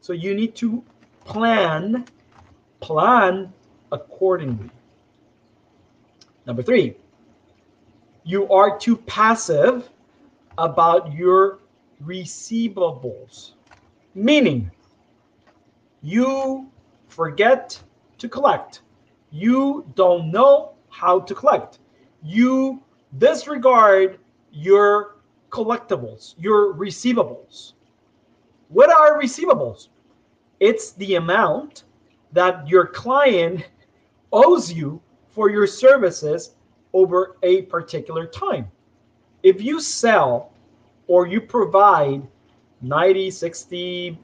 So 0.00 0.12
you 0.12 0.34
need 0.34 0.54
to 0.56 0.82
plan, 1.24 2.04
plan 2.80 3.52
accordingly. 3.92 4.70
Number 6.46 6.62
three, 6.62 6.94
you 8.22 8.48
are 8.50 8.78
too 8.78 8.96
passive 8.96 9.90
about 10.58 11.12
your 11.12 11.58
receivables, 12.04 13.52
meaning 14.14 14.70
you 16.02 16.70
forget 17.08 17.82
to 18.18 18.28
collect. 18.28 18.82
You 19.32 19.90
don't 19.96 20.30
know 20.30 20.74
how 20.88 21.20
to 21.20 21.34
collect. 21.34 21.80
You 22.22 22.80
disregard 23.18 24.18
your 24.52 25.16
collectibles, 25.50 26.34
your 26.38 26.74
receivables. 26.74 27.72
What 28.68 28.90
are 28.90 29.20
receivables? 29.20 29.88
It's 30.60 30.92
the 30.92 31.16
amount 31.16 31.84
that 32.32 32.68
your 32.68 32.86
client 32.86 33.68
owes 34.32 34.72
you 34.72 35.00
for 35.36 35.50
your 35.50 35.66
services 35.66 36.54
over 36.94 37.36
a 37.42 37.62
particular 37.62 38.26
time. 38.26 38.66
If 39.42 39.60
you 39.60 39.80
sell 39.82 40.50
or 41.08 41.26
you 41.26 41.42
provide 41.42 42.26
90, 42.80 43.30
60, 43.30 44.18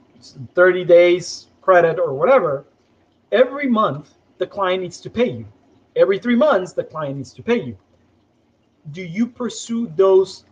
30 0.55 0.83
days 0.85 1.47
credit 1.61 1.99
or 1.99 2.15
whatever, 2.15 2.65
every 3.31 3.67
month 3.67 4.15
the 4.39 4.47
client 4.47 4.81
needs 4.81 4.99
to 5.01 5.09
pay 5.11 5.29
you. 5.29 5.45
Every 5.95 6.17
three 6.17 6.35
months, 6.35 6.73
the 6.73 6.83
client 6.83 7.17
needs 7.17 7.31
to 7.33 7.43
pay 7.43 7.61
you. 7.61 7.77
Do 8.91 9.03
you 9.03 9.27
pursue 9.27 9.93
those 9.95 10.45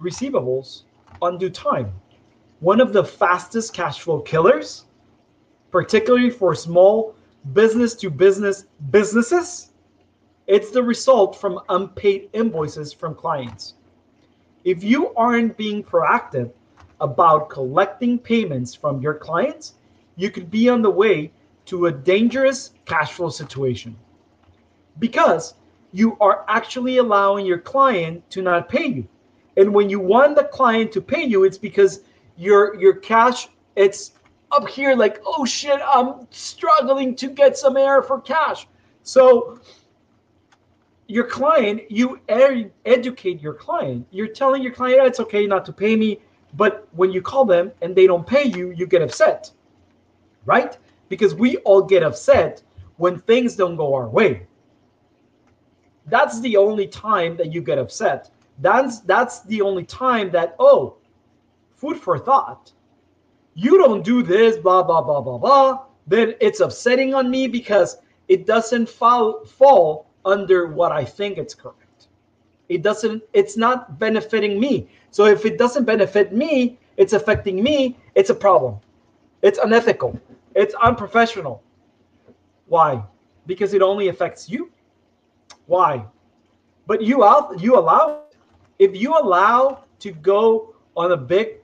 receivables 0.00 0.82
on 1.22 1.38
due 1.38 1.50
time? 1.50 1.92
One 2.58 2.80
of 2.80 2.92
the 2.92 3.04
fastest 3.04 3.72
cash 3.72 4.00
flow 4.00 4.22
killers, 4.22 4.86
particularly 5.70 6.30
for 6.30 6.52
small 6.56 7.14
business 7.52 7.94
to 7.96 8.10
business 8.10 8.66
businesses, 8.90 9.70
it's 10.46 10.70
the 10.70 10.82
result 10.82 11.36
from 11.36 11.60
unpaid 11.68 12.30
invoices 12.32 12.92
from 12.92 13.14
clients. 13.14 13.74
If 14.64 14.82
you 14.84 15.14
aren't 15.14 15.56
being 15.56 15.82
proactive 15.82 16.52
about 17.00 17.48
collecting 17.48 18.18
payments 18.18 18.74
from 18.74 19.00
your 19.00 19.14
clients, 19.14 19.74
you 20.16 20.30
could 20.30 20.50
be 20.50 20.68
on 20.68 20.82
the 20.82 20.90
way 20.90 21.32
to 21.66 21.86
a 21.86 21.92
dangerous 21.92 22.72
cash 22.86 23.12
flow 23.12 23.28
situation 23.28 23.96
because 24.98 25.54
you 25.92 26.16
are 26.20 26.44
actually 26.48 26.98
allowing 26.98 27.46
your 27.46 27.58
client 27.58 28.28
to 28.30 28.42
not 28.42 28.68
pay 28.68 28.86
you. 28.86 29.08
And 29.56 29.72
when 29.74 29.90
you 29.90 30.00
want 30.00 30.36
the 30.36 30.44
client 30.44 30.92
to 30.92 31.00
pay 31.00 31.24
you, 31.24 31.44
it's 31.44 31.58
because 31.58 32.00
your 32.36 32.80
your 32.80 32.94
cash 32.94 33.48
it's 33.76 34.12
up 34.52 34.68
here 34.68 34.94
like, 34.94 35.20
oh 35.26 35.44
shit, 35.44 35.80
I'm 35.84 36.26
struggling 36.30 37.16
to 37.16 37.28
get 37.28 37.56
some 37.56 37.76
air 37.76 38.02
for 38.02 38.20
cash. 38.20 38.66
So 39.02 39.58
your 41.08 41.24
client, 41.24 41.90
you 41.90 42.20
ed- 42.28 42.72
educate 42.84 43.40
your 43.40 43.54
client. 43.54 44.06
You're 44.10 44.28
telling 44.28 44.62
your 44.62 44.72
client, 44.72 45.06
it's 45.06 45.20
okay 45.20 45.46
not 45.46 45.64
to 45.66 45.72
pay 45.72 45.96
me. 45.96 46.20
But 46.54 46.86
when 46.92 47.10
you 47.10 47.22
call 47.22 47.44
them 47.44 47.72
and 47.80 47.96
they 47.96 48.06
don't 48.06 48.26
pay 48.26 48.44
you, 48.44 48.70
you 48.72 48.86
get 48.86 49.02
upset, 49.02 49.50
right? 50.44 50.76
Because 51.08 51.34
we 51.34 51.56
all 51.58 51.82
get 51.82 52.02
upset 52.02 52.62
when 52.96 53.18
things 53.18 53.56
don't 53.56 53.76
go 53.76 53.94
our 53.94 54.08
way. 54.08 54.46
That's 56.06 56.40
the 56.40 56.56
only 56.56 56.86
time 56.86 57.36
that 57.36 57.52
you 57.52 57.62
get 57.62 57.78
upset. 57.78 58.30
That's 58.58 59.00
that's 59.00 59.40
the 59.40 59.62
only 59.62 59.84
time 59.84 60.30
that 60.32 60.56
oh, 60.58 60.96
food 61.74 61.96
for 61.96 62.18
thought. 62.18 62.72
You 63.54 63.78
don't 63.78 64.04
do 64.04 64.22
this, 64.22 64.56
blah 64.56 64.82
blah 64.82 65.02
blah 65.02 65.20
blah 65.20 65.38
blah. 65.38 65.84
Then 66.06 66.34
it's 66.40 66.60
upsetting 66.60 67.14
on 67.14 67.30
me 67.30 67.46
because 67.46 67.98
it 68.28 68.46
doesn't 68.46 68.88
fall 68.88 69.44
fall 69.44 70.06
under 70.24 70.68
what 70.68 70.92
I 70.92 71.04
think 71.04 71.38
it's 71.38 71.54
correct. 71.54 72.08
It 72.68 72.82
doesn't, 72.82 73.22
it's 73.32 73.56
not 73.56 73.98
benefiting 73.98 74.58
me. 74.58 74.88
So 75.10 75.26
if 75.26 75.44
it 75.44 75.58
doesn't 75.58 75.84
benefit 75.84 76.32
me, 76.32 76.78
it's 76.96 77.12
affecting 77.12 77.62
me, 77.62 77.98
it's 78.14 78.30
a 78.30 78.34
problem. 78.34 78.78
It's 79.42 79.58
unethical. 79.58 80.18
It's 80.54 80.74
unprofessional. 80.74 81.62
Why? 82.66 83.02
Because 83.46 83.74
it 83.74 83.82
only 83.82 84.08
affects 84.08 84.48
you. 84.48 84.70
Why? 85.66 86.04
But 86.86 87.02
you 87.02 87.24
out 87.24 87.60
you 87.60 87.78
allow 87.78 88.24
if 88.78 88.96
you 88.96 89.18
allow 89.18 89.84
to 90.00 90.10
go 90.12 90.74
on 90.96 91.12
a 91.12 91.16
big 91.16 91.61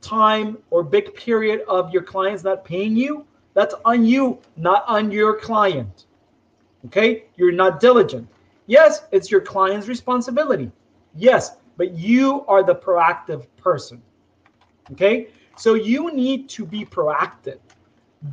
time 0.00 0.58
or 0.70 0.82
big 0.82 1.14
period 1.14 1.62
of 1.68 1.92
your 1.92 2.02
clients 2.02 2.44
not 2.44 2.64
paying 2.64 2.96
you, 2.96 3.26
that's 3.54 3.74
on 3.84 4.04
you, 4.04 4.38
not 4.56 4.84
on 4.86 5.10
your 5.10 5.38
client. 5.38 6.06
Okay, 6.86 7.24
you're 7.36 7.52
not 7.52 7.80
diligent. 7.80 8.26
Yes, 8.66 9.02
it's 9.12 9.30
your 9.30 9.40
client's 9.40 9.88
responsibility. 9.88 10.70
Yes, 11.14 11.56
but 11.76 11.92
you 11.92 12.44
are 12.46 12.62
the 12.62 12.74
proactive 12.74 13.46
person. 13.56 14.00
Okay, 14.92 15.28
so 15.56 15.74
you 15.74 16.12
need 16.12 16.48
to 16.50 16.64
be 16.64 16.84
proactive. 16.84 17.58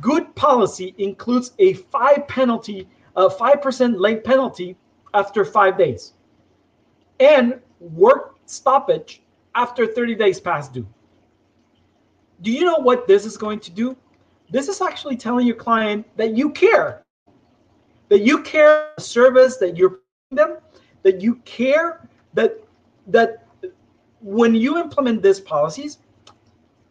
Good 0.00 0.34
policy 0.34 0.94
includes 0.98 1.52
a 1.58 1.74
five 1.74 2.26
penalty, 2.28 2.88
a 3.16 3.28
five 3.28 3.60
percent 3.60 4.00
late 4.00 4.24
penalty 4.24 4.76
after 5.14 5.44
five 5.44 5.76
days, 5.76 6.14
and 7.20 7.60
work 7.80 8.36
stoppage 8.46 9.22
after 9.54 9.86
30 9.86 10.14
days 10.14 10.40
past 10.40 10.72
due. 10.72 10.86
Do 12.42 12.52
you 12.52 12.64
know 12.64 12.78
what 12.78 13.06
this 13.06 13.24
is 13.24 13.36
going 13.36 13.60
to 13.60 13.70
do? 13.70 13.96
This 14.50 14.68
is 14.68 14.80
actually 14.80 15.16
telling 15.16 15.46
your 15.46 15.56
client 15.56 16.06
that 16.16 16.36
you 16.36 16.50
care 16.50 17.04
that 18.08 18.20
you 18.20 18.42
care 18.42 18.90
the 18.96 19.02
service 19.02 19.56
that 19.58 19.76
you're 19.76 20.00
them, 20.30 20.58
that 21.02 21.20
you 21.20 21.36
care 21.44 22.08
that 22.34 22.58
that 23.06 23.46
when 24.20 24.54
you 24.54 24.78
implement 24.78 25.22
these 25.22 25.40
policies, 25.40 25.98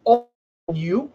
all 0.04 0.30
you 0.72 1.10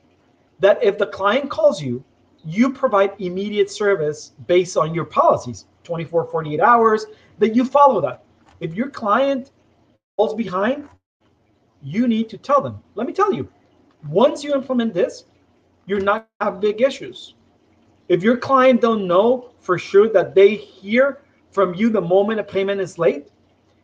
that 0.59 0.81
if 0.83 0.97
the 0.97 1.07
client 1.07 1.49
calls 1.49 1.81
you, 1.81 2.03
you 2.45 2.71
provide 2.71 3.11
immediate 3.19 3.69
service 3.69 4.33
based 4.47 4.77
on 4.77 4.93
your 4.93 5.05
policies, 5.05 5.65
24, 5.83 6.25
48 6.25 6.59
hours, 6.61 7.05
that 7.39 7.55
you 7.55 7.65
follow 7.65 7.99
that. 7.99 8.23
If 8.59 8.73
your 8.73 8.89
client 8.89 9.51
falls 10.15 10.33
behind, 10.33 10.87
you 11.81 12.07
need 12.07 12.29
to 12.29 12.37
tell 12.37 12.61
them. 12.61 12.81
Let 12.95 13.07
me 13.07 13.13
tell 13.13 13.33
you, 13.33 13.49
once 14.07 14.43
you 14.43 14.53
implement 14.53 14.93
this, 14.93 15.25
you're 15.85 15.99
not 16.01 16.27
have 16.41 16.59
big 16.59 16.81
issues. 16.81 17.35
If 18.09 18.23
your 18.23 18.37
client 18.37 18.81
don't 18.81 19.07
know 19.07 19.51
for 19.59 19.77
sure 19.77 20.09
that 20.09 20.35
they 20.35 20.55
hear 20.55 21.21
from 21.51 21.73
you 21.73 21.89
the 21.89 22.01
moment 22.01 22.39
a 22.39 22.43
payment 22.43 22.81
is 22.81 22.97
late, 22.97 23.27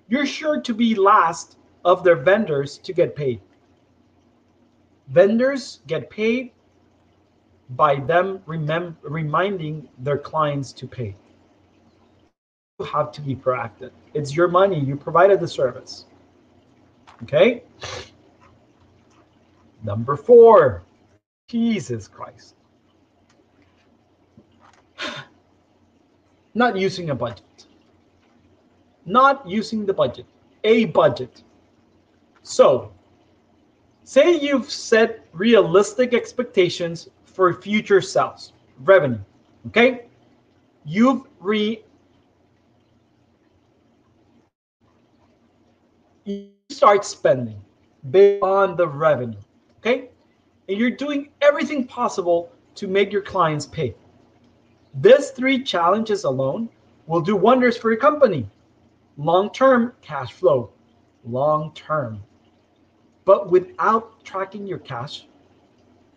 you're 0.07 0.25
sure 0.25 0.59
to 0.61 0.73
be 0.73 0.95
last 0.95 1.57
of 1.85 2.03
their 2.03 2.15
vendors 2.15 2.77
to 2.79 2.93
get 2.93 3.15
paid. 3.15 3.39
Vendors 5.07 5.79
get 5.87 6.09
paid 6.09 6.51
by 7.71 7.95
them 7.95 8.39
remem- 8.47 8.95
reminding 9.03 9.87
their 9.99 10.17
clients 10.17 10.73
to 10.73 10.87
pay. 10.87 11.15
You 12.79 12.85
have 12.85 13.11
to 13.13 13.21
be 13.21 13.35
proactive. 13.35 13.91
It's 14.13 14.35
your 14.35 14.47
money. 14.47 14.79
You 14.79 14.95
provided 14.95 15.39
the 15.39 15.47
service. 15.47 16.05
Okay? 17.23 17.63
Number 19.83 20.15
four, 20.15 20.83
Jesus 21.47 22.07
Christ. 22.07 22.55
not 26.53 26.75
using 26.75 27.09
a 27.09 27.15
budget. 27.15 27.67
Not 29.05 29.47
using 29.47 29.85
the 29.85 29.93
budget, 29.93 30.25
a 30.63 30.85
budget. 30.85 31.43
So, 32.43 32.91
say 34.03 34.37
you've 34.37 34.69
set 34.69 35.25
realistic 35.33 36.13
expectations 36.13 37.09
for 37.25 37.53
future 37.53 38.01
sales, 38.01 38.53
revenue, 38.83 39.23
okay? 39.67 40.05
You've 40.85 41.23
re 41.39 41.83
you 46.25 46.49
start 46.69 47.05
spending 47.05 47.59
based 48.11 48.43
on 48.43 48.75
the 48.75 48.87
revenue, 48.87 49.39
okay? 49.79 50.09
And 50.67 50.77
you're 50.77 50.91
doing 50.91 51.29
everything 51.41 51.87
possible 51.87 52.51
to 52.75 52.87
make 52.87 53.11
your 53.11 53.21
clients 53.21 53.65
pay. 53.65 53.95
These 55.01 55.31
three 55.31 55.63
challenges 55.63 56.23
alone 56.23 56.69
will 57.07 57.21
do 57.21 57.35
wonders 57.35 57.77
for 57.77 57.91
your 57.91 57.99
company. 57.99 58.47
Long 59.17 59.51
term 59.51 59.93
cash 60.01 60.33
flow, 60.33 60.71
long 61.25 61.73
term 61.73 62.23
But 63.25 63.51
without 63.51 64.23
tracking 64.23 64.65
your 64.65 64.79
cash 64.79 65.27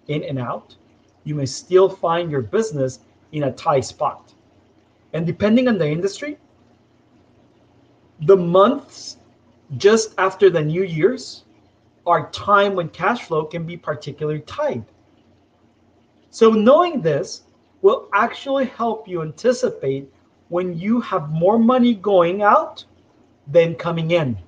in 0.08 0.22
and 0.24 0.38
out, 0.38 0.76
you 1.24 1.34
may 1.34 1.46
still 1.46 1.88
find 1.88 2.30
your 2.30 2.42
business 2.42 3.00
in 3.32 3.44
a 3.44 3.52
tight 3.52 3.84
spot. 3.84 4.32
And 5.12 5.26
depending 5.26 5.68
on 5.68 5.78
the 5.78 5.88
industry, 5.88 6.38
the 8.22 8.36
months 8.36 9.18
just 9.76 10.14
after 10.18 10.48
the 10.50 10.62
New 10.62 10.84
Year's 10.84 11.44
are 12.06 12.30
time 12.30 12.74
when 12.74 12.88
cash 12.88 13.22
flow 13.22 13.44
can 13.44 13.64
be 13.64 13.76
particularly 13.76 14.40
tight. 14.40 14.82
So 16.30 16.50
knowing 16.50 17.00
this 17.00 17.42
will 17.82 18.08
actually 18.14 18.66
help 18.66 19.06
you 19.06 19.22
anticipate 19.22 20.10
when 20.48 20.78
you 20.78 21.00
have 21.00 21.30
more 21.30 21.58
money 21.58 21.94
going 21.94 22.42
out 22.42 22.84
than 23.46 23.74
coming 23.74 24.12
in. 24.12 24.38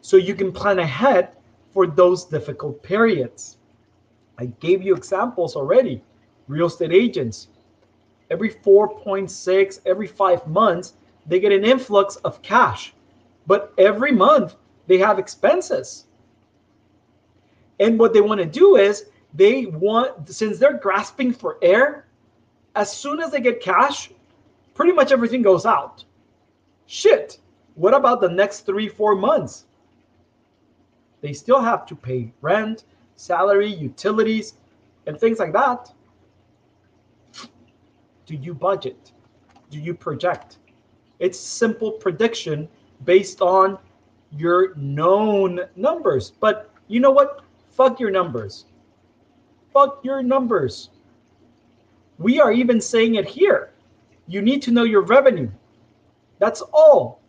So 0.00 0.16
you 0.16 0.34
can 0.34 0.52
plan 0.52 0.78
ahead 0.78 1.36
for 1.72 1.86
those 1.86 2.24
difficult 2.24 2.82
periods. 2.82 3.58
I 4.38 4.46
gave 4.60 4.82
you 4.82 4.94
examples 4.94 5.56
already. 5.56 6.02
Real 6.48 6.66
estate 6.66 6.92
agents, 6.92 7.48
every 8.30 8.50
4.6, 8.50 9.80
every 9.84 10.06
five 10.06 10.46
months, 10.46 10.94
they 11.26 11.40
get 11.40 11.52
an 11.52 11.64
influx 11.64 12.16
of 12.16 12.40
cash. 12.42 12.94
But 13.46 13.72
every 13.78 14.12
month, 14.12 14.56
they 14.86 14.98
have 14.98 15.18
expenses. 15.18 16.05
And 17.80 17.98
what 17.98 18.12
they 18.12 18.20
want 18.20 18.40
to 18.40 18.46
do 18.46 18.76
is 18.76 19.06
they 19.34 19.66
want, 19.66 20.28
since 20.28 20.58
they're 20.58 20.78
grasping 20.78 21.32
for 21.32 21.58
air, 21.62 22.06
as 22.74 22.94
soon 22.94 23.20
as 23.20 23.30
they 23.30 23.40
get 23.40 23.60
cash, 23.60 24.10
pretty 24.74 24.92
much 24.92 25.12
everything 25.12 25.42
goes 25.42 25.66
out. 25.66 26.04
Shit. 26.86 27.38
What 27.74 27.94
about 27.94 28.20
the 28.20 28.28
next 28.28 28.60
three, 28.60 28.88
four 28.88 29.14
months? 29.14 29.66
They 31.20 31.32
still 31.32 31.60
have 31.60 31.86
to 31.86 31.96
pay 31.96 32.32
rent, 32.40 32.84
salary, 33.16 33.68
utilities, 33.68 34.54
and 35.06 35.18
things 35.18 35.38
like 35.38 35.52
that. 35.52 35.92
Do 38.26 38.34
you 38.34 38.54
budget? 38.54 39.12
Do 39.70 39.78
you 39.78 39.94
project? 39.94 40.58
It's 41.18 41.38
simple 41.38 41.92
prediction 41.92 42.68
based 43.04 43.40
on 43.40 43.78
your 44.30 44.74
known 44.76 45.60
numbers. 45.76 46.30
But 46.30 46.70
you 46.88 47.00
know 47.00 47.10
what? 47.10 47.45
Fuck 47.76 48.00
your 48.00 48.10
numbers. 48.10 48.64
Fuck 49.70 50.02
your 50.02 50.22
numbers. 50.22 50.88
We 52.16 52.40
are 52.40 52.50
even 52.50 52.80
saying 52.80 53.16
it 53.16 53.26
here. 53.26 53.74
You 54.26 54.40
need 54.40 54.62
to 54.62 54.70
know 54.70 54.84
your 54.84 55.02
revenue. 55.02 55.50
That's 56.38 56.62
all. 56.72 57.20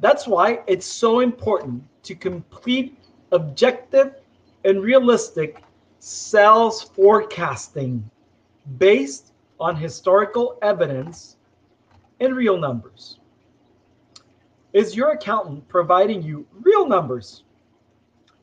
That's 0.00 0.26
why 0.26 0.60
it's 0.66 0.84
so 0.84 1.20
important 1.20 1.82
to 2.02 2.14
complete 2.14 2.98
objective 3.32 4.16
and 4.66 4.82
realistic 4.82 5.62
sales 5.98 6.82
forecasting 6.82 8.08
based 8.76 9.32
on 9.58 9.76
historical 9.76 10.58
evidence 10.60 11.36
and 12.20 12.36
real 12.36 12.58
numbers. 12.58 13.18
Is 14.74 14.94
your 14.94 15.12
accountant 15.12 15.66
providing 15.68 16.22
you 16.22 16.46
real 16.60 16.86
numbers? 16.86 17.44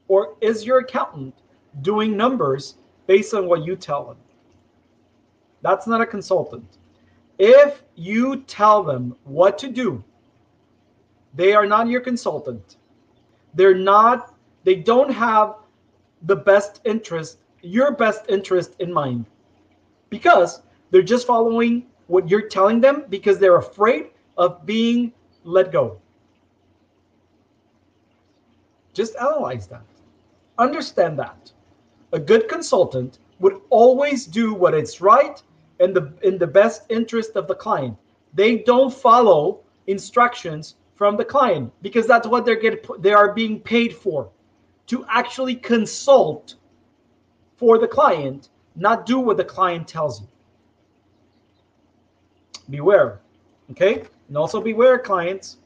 Or 0.07 0.35
is 0.41 0.65
your 0.65 0.79
accountant 0.79 1.35
doing 1.81 2.15
numbers 2.15 2.75
based 3.07 3.33
on 3.33 3.47
what 3.47 3.65
you 3.65 3.75
tell 3.75 4.05
them? 4.05 4.17
That's 5.61 5.87
not 5.87 6.01
a 6.01 6.05
consultant. 6.05 6.77
If 7.39 7.83
you 7.95 8.41
tell 8.41 8.83
them 8.83 9.15
what 9.23 9.57
to 9.59 9.69
do, 9.69 10.03
they 11.33 11.53
are 11.53 11.65
not 11.65 11.87
your 11.87 12.01
consultant. 12.01 12.77
They're 13.53 13.73
not, 13.75 14.35
they 14.63 14.75
don't 14.75 15.11
have 15.11 15.55
the 16.23 16.35
best 16.35 16.81
interest, 16.85 17.39
your 17.61 17.91
best 17.91 18.25
interest 18.29 18.75
in 18.79 18.93
mind. 18.93 19.25
Because 20.09 20.61
they're 20.91 21.01
just 21.01 21.25
following 21.25 21.87
what 22.07 22.29
you're 22.29 22.47
telling 22.47 22.79
them 22.79 23.05
because 23.09 23.39
they're 23.39 23.57
afraid 23.57 24.11
of 24.37 24.65
being 24.65 25.11
let 25.43 25.71
go. 25.71 25.99
Just 28.93 29.15
analyze 29.15 29.67
that. 29.67 29.81
Understand 30.57 31.17
that. 31.19 31.51
A 32.11 32.19
good 32.19 32.47
consultant 32.47 33.19
would 33.39 33.59
always 33.69 34.25
do 34.25 34.53
what 34.53 34.73
is 34.73 35.01
right 35.01 35.41
and 35.79 35.95
the 35.95 36.13
in 36.21 36.37
the 36.37 36.47
best 36.47 36.83
interest 36.89 37.35
of 37.35 37.47
the 37.47 37.55
client. 37.55 37.97
They 38.33 38.57
don't 38.57 38.93
follow 38.93 39.61
instructions 39.87 40.75
from 40.95 41.17
the 41.17 41.25
client 41.25 41.73
because 41.81 42.05
that's 42.07 42.27
what 42.27 42.45
they're 42.45 42.59
getting 42.59 42.79
they 42.99 43.13
are 43.13 43.33
being 43.33 43.59
paid 43.59 43.95
for 43.95 44.29
to 44.87 45.05
actually 45.09 45.55
consult 45.55 46.55
for 47.57 47.77
the 47.77 47.87
client, 47.87 48.49
not 48.75 49.05
do 49.05 49.19
what 49.19 49.37
the 49.37 49.43
client 49.43 49.87
tells 49.87 50.21
you. 50.21 50.27
Beware. 52.69 53.21
Okay? 53.71 54.03
And 54.27 54.37
also 54.37 54.61
beware 54.61 54.99
clients 54.99 55.57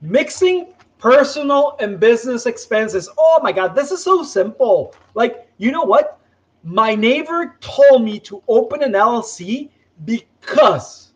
mixing 0.00 0.73
personal 1.04 1.76
and 1.80 2.00
business 2.00 2.46
expenses. 2.46 3.10
Oh 3.18 3.38
my 3.42 3.52
God, 3.52 3.74
this 3.74 3.92
is 3.92 4.02
so 4.02 4.22
simple. 4.22 4.94
Like, 5.12 5.46
you 5.58 5.70
know 5.70 5.82
what? 5.82 6.18
My 6.62 6.94
neighbor 6.94 7.58
told 7.60 8.02
me 8.02 8.18
to 8.20 8.42
open 8.48 8.82
an 8.82 8.92
LLC 8.92 9.68
because 10.06 11.12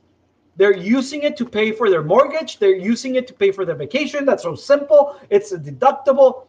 they're 0.57 0.77
using 0.77 1.23
it 1.23 1.39
to 1.39 1.47
pay 1.47 1.73
for 1.73 1.89
their 1.89 2.03
mortgage. 2.03 2.59
They're 2.59 2.77
using 2.77 3.15
it 3.15 3.27
to 3.29 3.33
pay 3.33 3.51
for 3.51 3.65
their 3.65 3.77
vacation. 3.77 4.27
That's 4.27 4.43
so 4.43 4.55
simple. 4.55 5.19
It's 5.31 5.53
a 5.53 5.59
deductible. 5.59 6.49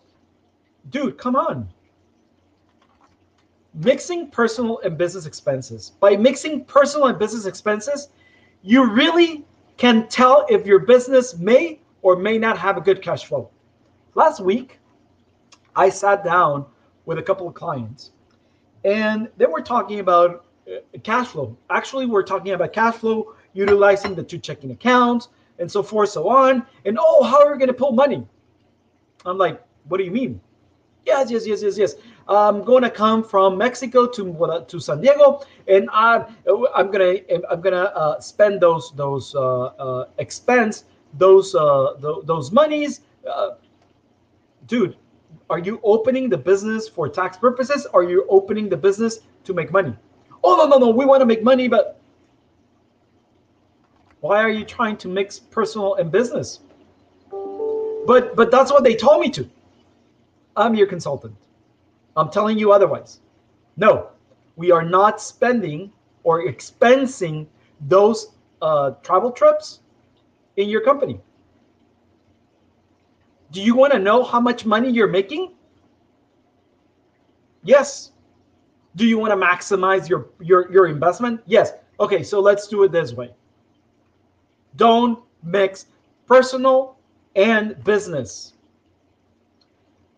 Dude, 0.89 1.17
come 1.17 1.37
on. 1.37 1.69
Mixing 3.73 4.31
personal 4.31 4.81
and 4.83 4.97
business 4.97 5.25
expenses. 5.25 5.93
By 6.01 6.17
mixing 6.17 6.65
personal 6.65 7.07
and 7.07 7.17
business 7.17 7.45
expenses, 7.45 8.09
you 8.63 8.91
really 8.91 9.45
can 9.77 10.09
tell 10.09 10.45
if 10.49 10.65
your 10.65 10.79
business 10.79 11.37
may 11.37 11.79
or 12.01 12.15
may 12.15 12.37
not 12.37 12.57
have 12.57 12.77
a 12.77 12.81
good 12.81 13.01
cash 13.01 13.25
flow. 13.25 13.49
Last 14.15 14.39
week, 14.39 14.79
I 15.75 15.89
sat 15.89 16.23
down 16.23 16.65
with 17.05 17.17
a 17.17 17.23
couple 17.23 17.47
of 17.47 17.53
clients 17.53 18.11
and 18.83 19.29
they 19.37 19.45
were 19.45 19.61
talking 19.61 19.99
about 19.99 20.45
uh, 20.67 20.79
cash 21.03 21.27
flow. 21.27 21.57
Actually, 21.69 22.05
we're 22.05 22.23
talking 22.23 22.53
about 22.53 22.73
cash 22.73 22.95
flow 22.95 23.35
utilizing 23.53 24.15
the 24.15 24.23
two 24.23 24.37
checking 24.37 24.71
accounts 24.71 25.29
and 25.59 25.69
so 25.69 25.83
forth, 25.83 26.09
so 26.09 26.27
on. 26.29 26.65
And 26.85 26.97
oh, 26.99 27.23
how 27.23 27.45
are 27.45 27.51
we 27.51 27.57
going 27.57 27.67
to 27.67 27.73
pull 27.73 27.91
money? 27.91 28.25
I'm 29.25 29.37
like, 29.37 29.61
what 29.87 29.97
do 29.97 30.03
you 30.03 30.11
mean? 30.11 30.39
Yes, 31.05 31.31
yes, 31.31 31.47
yes, 31.47 31.61
yes, 31.63 31.77
yes. 31.77 31.95
I'm 32.27 32.63
going 32.63 32.83
to 32.83 32.89
come 32.89 33.23
from 33.23 33.57
Mexico 33.57 34.05
to 34.07 34.65
to 34.67 34.79
San 34.79 35.01
Diego, 35.01 35.41
and 35.67 35.89
I'm 35.91 36.25
I'm 36.75 36.91
gonna 36.91 37.15
I'm 37.49 37.61
gonna 37.61 37.89
uh, 37.95 38.19
spend 38.19 38.61
those 38.61 38.91
those 38.95 39.33
uh, 39.33 39.65
uh, 39.65 40.05
expense 40.19 40.85
those 41.13 41.55
uh, 41.55 41.95
th- 42.01 42.25
those 42.25 42.51
monies, 42.51 43.01
uh, 43.29 43.51
dude. 44.67 44.95
Are 45.49 45.59
you 45.59 45.79
opening 45.83 46.29
the 46.29 46.37
business 46.37 46.87
for 46.87 47.09
tax 47.09 47.37
purposes? 47.37 47.87
Are 47.93 48.03
you 48.03 48.25
opening 48.29 48.69
the 48.69 48.77
business 48.77 49.19
to 49.43 49.53
make 49.53 49.71
money? 49.71 49.95
Oh 50.43 50.55
no 50.55 50.65
no 50.67 50.77
no, 50.77 50.89
we 50.89 51.05
want 51.05 51.21
to 51.21 51.25
make 51.25 51.43
money, 51.43 51.67
but 51.67 51.99
why 54.21 54.41
are 54.41 54.49
you 54.49 54.65
trying 54.65 54.97
to 54.97 55.07
mix 55.07 55.39
personal 55.39 55.95
and 55.95 56.11
business? 56.11 56.59
But 58.05 58.35
but 58.35 58.51
that's 58.51 58.71
what 58.71 58.83
they 58.83 58.95
told 58.95 59.21
me 59.21 59.29
to. 59.31 59.49
I'm 60.55 60.75
your 60.75 60.87
consultant. 60.87 61.35
I'm 62.15 62.29
telling 62.29 62.57
you 62.59 62.71
otherwise. 62.71 63.19
No, 63.77 64.09
we 64.55 64.71
are 64.71 64.83
not 64.83 65.21
spending 65.21 65.91
or 66.23 66.45
expensing 66.45 67.47
those 67.87 68.31
uh, 68.61 68.91
travel 69.03 69.31
trips 69.31 69.79
in 70.59 70.69
your 70.69 70.81
company. 70.81 71.19
Do 73.51 73.61
you 73.61 73.75
want 73.75 73.93
to 73.93 73.99
know 73.99 74.23
how 74.23 74.39
much 74.39 74.65
money 74.65 74.91
you're 74.91 75.07
making? 75.07 75.53
Yes. 77.63 78.11
Do 78.95 79.05
you 79.05 79.17
want 79.17 79.31
to 79.31 79.37
maximize 79.37 80.09
your 80.09 80.27
your 80.39 80.71
your 80.71 80.87
investment? 80.87 81.41
Yes. 81.45 81.71
Okay, 81.99 82.23
so 82.23 82.39
let's 82.39 82.67
do 82.67 82.83
it 82.83 82.91
this 82.91 83.13
way. 83.13 83.31
Don't 84.75 85.19
mix 85.43 85.87
personal 86.27 86.97
and 87.35 87.81
business. 87.83 88.53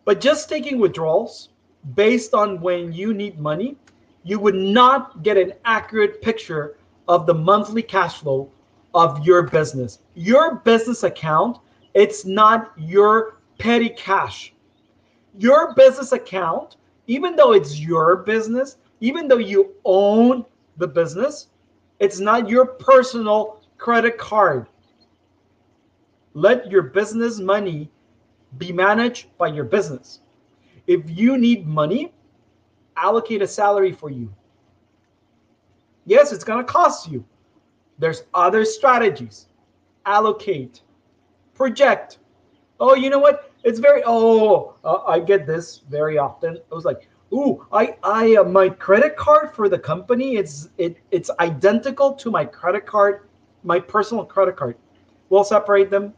But 0.06 0.20
just 0.20 0.50
taking 0.50 0.80
withdrawals 0.80 1.50
based 1.96 2.34
on 2.34 2.60
when 2.62 2.92
you 2.92 3.14
need 3.14 3.40
money, 3.40 3.78
you 4.24 4.40
would 4.40 4.56
not 4.56 5.22
get 5.24 5.38
an 5.38 5.54
accurate 5.66 6.22
picture 6.22 6.78
of 7.08 7.28
the 7.28 7.34
monthly 7.34 7.84
cash 7.84 8.20
flow 8.20 8.50
of 8.94 9.26
your 9.26 9.44
business. 9.44 10.00
Your 10.16 10.56
business 10.56 11.04
account, 11.04 11.60
it's 11.94 12.26
not 12.26 12.72
your 12.78 13.40
petty 13.60 13.90
cash. 13.90 14.54
Your 15.38 15.74
business 15.76 16.12
account, 16.12 16.78
even 17.08 17.36
though 17.36 17.54
it's 17.54 17.80
your 17.80 18.18
business, 18.18 18.78
even 19.02 19.28
though 19.28 19.38
you 19.38 19.74
own 19.86 20.46
the 20.78 20.88
business, 20.88 21.48
it's 22.00 22.20
not 22.20 22.50
your 22.50 22.66
personal 22.66 23.62
credit 23.78 24.18
card. 24.18 24.68
let 26.34 26.70
your 26.72 26.84
business 26.84 27.40
money 27.40 27.90
be 28.58 28.72
managed 28.72 29.28
by 29.38 29.48
your 29.48 29.66
business. 29.66 30.22
If 30.88 31.02
you 31.10 31.38
need 31.38 31.68
money, 31.68 32.14
allocate 32.98 33.42
a 33.42 33.48
salary 33.48 33.92
for 33.92 34.10
you. 34.10 34.34
Yes, 36.06 36.32
it's 36.32 36.44
going 36.44 36.66
to 36.66 36.72
cost 36.72 37.12
you. 37.12 37.26
There's 38.00 38.24
other 38.34 38.66
strategies. 38.66 39.48
Allocate, 40.06 40.82
project. 41.54 42.18
Oh, 42.80 42.96
you 42.96 43.10
know 43.10 43.20
what? 43.20 43.52
It's 43.64 43.80
very 43.80 44.02
oh, 44.06 44.76
uh, 44.84 45.04
I 45.06 45.20
get 45.20 45.46
this 45.46 45.82
very 45.90 46.18
often. 46.18 46.56
It 46.56 46.72
was 46.72 46.86
like, 46.86 47.08
ooh, 47.32 47.66
I 47.72 47.96
I 48.04 48.36
uh, 48.38 48.44
my 48.44 48.70
credit 48.70 49.16
card 49.16 49.54
for 49.54 49.70
the 49.70 49.78
company 49.78 50.38
it's 50.38 50.70
it 50.78 50.98
it's 51.12 51.30
identical 51.40 52.14
to 52.14 52.32
my 52.32 52.46
credit 52.46 52.86
card, 52.88 53.28
my 53.64 53.80
personal 53.80 54.26
credit 54.26 54.58
card. 54.58 54.76
We'll 55.30 55.44
separate 55.44 55.92
them. 55.92 56.14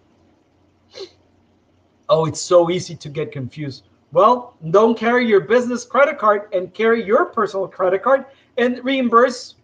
Oh, 2.09 2.25
it's 2.25 2.41
so 2.41 2.69
easy 2.69 2.95
to 2.95 3.09
get 3.09 3.31
confused. 3.31 3.85
Well, 4.11 4.55
don't 4.69 4.97
carry 4.97 5.27
your 5.27 5.41
business 5.41 5.83
credit 5.83 6.19
card 6.19 6.53
and 6.53 6.73
carry 6.73 7.03
your 7.03 7.25
personal 7.25 7.67
credit 7.67 8.03
card 8.03 8.25
and 8.57 8.83
reimburse. 8.83 9.55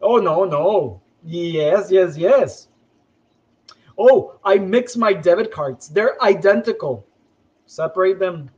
Oh 0.00 0.18
no, 0.18 0.44
no. 0.44 1.00
Yes, 1.26 1.90
yes, 1.90 2.16
yes. 2.16 2.68
Oh, 3.98 4.38
I 4.44 4.58
mix 4.58 4.96
my 4.96 5.12
debit 5.12 5.50
cards. 5.50 5.88
They're 5.88 6.22
identical. 6.22 7.04
Separate 7.66 8.20
them. 8.20 8.48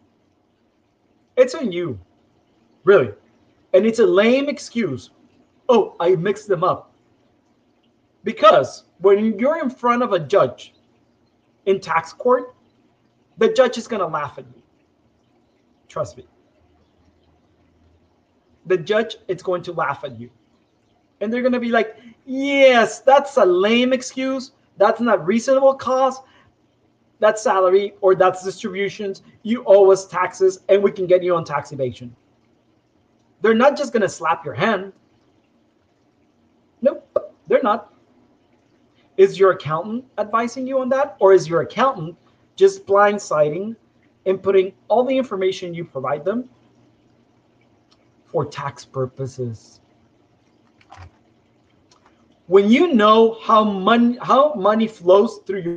It's 1.36 1.54
on 1.54 1.72
you. 1.72 1.98
Really. 2.84 3.12
And 3.72 3.86
it's 3.86 4.00
a 4.00 4.06
lame 4.06 4.48
excuse. 4.48 5.10
Oh, 5.68 5.96
I 5.98 6.14
mixed 6.16 6.46
them 6.46 6.62
up. 6.62 6.92
Because 8.22 8.84
when 8.98 9.38
you're 9.38 9.58
in 9.62 9.70
front 9.70 10.02
of 10.02 10.12
a 10.12 10.18
judge 10.18 10.74
in 11.64 11.80
tax 11.80 12.12
court, 12.12 12.54
the 13.38 13.50
judge 13.52 13.78
is 13.78 13.88
going 13.88 14.00
to 14.00 14.06
laugh 14.06 14.38
at 14.38 14.44
you. 14.54 14.62
Trust 15.88 16.18
me. 16.18 16.26
The 18.66 18.76
judge 18.76 19.16
is 19.28 19.42
going 19.42 19.62
to 19.62 19.72
laugh 19.72 20.04
at 20.04 20.20
you. 20.20 20.28
And 21.20 21.32
they're 21.32 21.40
going 21.40 21.52
to 21.52 21.60
be 21.60 21.70
like, 21.70 21.96
yes, 22.28 23.00
that's 23.00 23.36
a 23.38 23.44
lame 23.44 23.92
excuse. 23.92 24.52
That's 24.76 25.00
not 25.00 25.26
reasonable 25.26 25.74
cost. 25.74 26.22
That's 27.18 27.42
salary 27.42 27.94
or 28.00 28.14
that's 28.14 28.44
distributions. 28.44 29.22
You 29.42 29.64
owe 29.66 29.90
us 29.90 30.06
taxes 30.06 30.60
and 30.68 30.82
we 30.82 30.92
can 30.92 31.06
get 31.06 31.22
you 31.22 31.34
on 31.34 31.44
tax 31.44 31.72
evasion. 31.72 32.14
They're 33.40 33.54
not 33.54 33.76
just 33.76 33.92
going 33.92 34.02
to 34.02 34.08
slap 34.08 34.44
your 34.44 34.54
hand. 34.54 34.92
Nope, 36.82 37.34
they're 37.48 37.62
not. 37.62 37.92
Is 39.16 39.38
your 39.38 39.50
accountant 39.50 40.04
advising 40.18 40.66
you 40.66 40.80
on 40.80 40.88
that? 40.90 41.16
Or 41.18 41.32
is 41.32 41.48
your 41.48 41.62
accountant 41.62 42.16
just 42.54 42.86
blindsiding 42.86 43.74
and 44.26 44.40
putting 44.40 44.72
all 44.86 45.04
the 45.04 45.16
information 45.16 45.74
you 45.74 45.84
provide 45.84 46.24
them 46.24 46.48
for 48.26 48.44
tax 48.44 48.84
purposes? 48.84 49.80
When 52.48 52.68
you 52.68 52.92
know 52.92 53.38
how 53.42 53.62
money 53.64 54.18
how 54.20 54.54
money 54.54 54.88
flows 54.88 55.38
through 55.46 55.60
your 55.60 55.74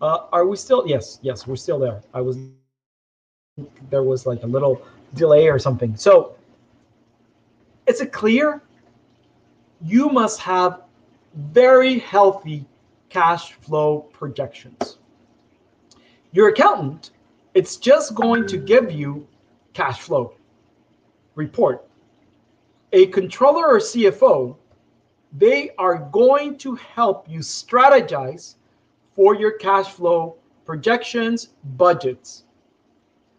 Uh, 0.00 0.18
are 0.32 0.46
we 0.46 0.56
still? 0.56 0.86
Yes, 0.86 1.18
yes, 1.22 1.46
we're 1.46 1.56
still 1.56 1.78
there. 1.78 2.02
I 2.14 2.20
was. 2.20 2.38
There 3.90 4.02
was 4.02 4.26
like 4.26 4.42
a 4.42 4.46
little 4.46 4.80
delay 5.14 5.48
or 5.48 5.58
something. 5.58 5.96
So, 5.96 6.34
is 7.86 8.00
it 8.00 8.12
clear? 8.12 8.62
You 9.82 10.08
must 10.08 10.40
have 10.40 10.82
very 11.34 11.98
healthy 11.98 12.66
cash 13.08 13.52
flow 13.52 14.00
projections. 14.12 14.98
Your 16.32 16.48
accountant, 16.48 17.10
it's 17.54 17.76
just 17.76 18.14
going 18.14 18.46
to 18.46 18.56
give 18.56 18.90
you 18.90 19.26
cash 19.74 20.00
flow 20.00 20.34
report. 21.34 21.88
A 22.92 23.06
controller 23.06 23.66
or 23.66 23.78
CFO, 23.78 24.56
they 25.32 25.70
are 25.78 26.08
going 26.12 26.56
to 26.58 26.74
help 26.76 27.28
you 27.28 27.40
strategize 27.40 28.54
for 29.14 29.34
your 29.34 29.52
cash 29.52 29.92
flow 29.92 30.36
projections, 30.64 31.50
budgets. 31.76 32.44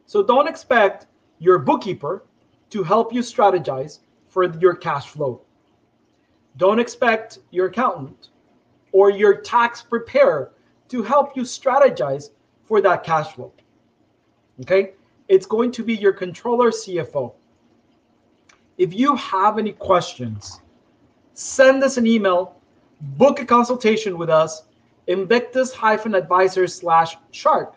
So 0.06 0.24
don't 0.24 0.48
expect 0.48 1.08
your 1.40 1.60
bookkeeper 1.60 2.24
to 2.70 2.84
help 2.84 3.14
you 3.14 3.22
strategize 3.22 4.00
for 4.28 4.44
your 4.60 4.76
cash 4.76 5.08
flow. 5.08 5.42
Don't 6.58 6.80
expect 6.80 7.40
your 7.52 7.68
accountant 7.68 8.30
or 8.92 9.10
your 9.10 9.36
tax 9.36 9.82
preparer 9.82 10.52
to 10.90 11.04
help 11.04 11.36
you 11.36 11.44
strategize 11.44 12.30
for 12.66 12.82
that 12.82 13.04
cash 13.04 13.34
flow. 13.34 13.52
Okay? 14.62 14.94
It's 15.28 15.46
going 15.46 15.72
to 15.72 15.84
be 15.84 15.96
your 15.96 16.14
controller 16.14 16.72
CFO. 16.72 17.34
If 18.78 18.94
you 18.94 19.16
have 19.16 19.58
any 19.58 19.74
questions, 19.74 20.62
send 21.34 21.84
us 21.84 21.98
an 21.98 22.08
email, 22.08 22.56
book 23.02 23.40
a 23.40 23.46
consultation 23.46 24.18
with 24.18 24.30
us 24.30 24.64
invictus-advisors 25.08 26.74
slash 26.76 27.18
shark 27.32 27.76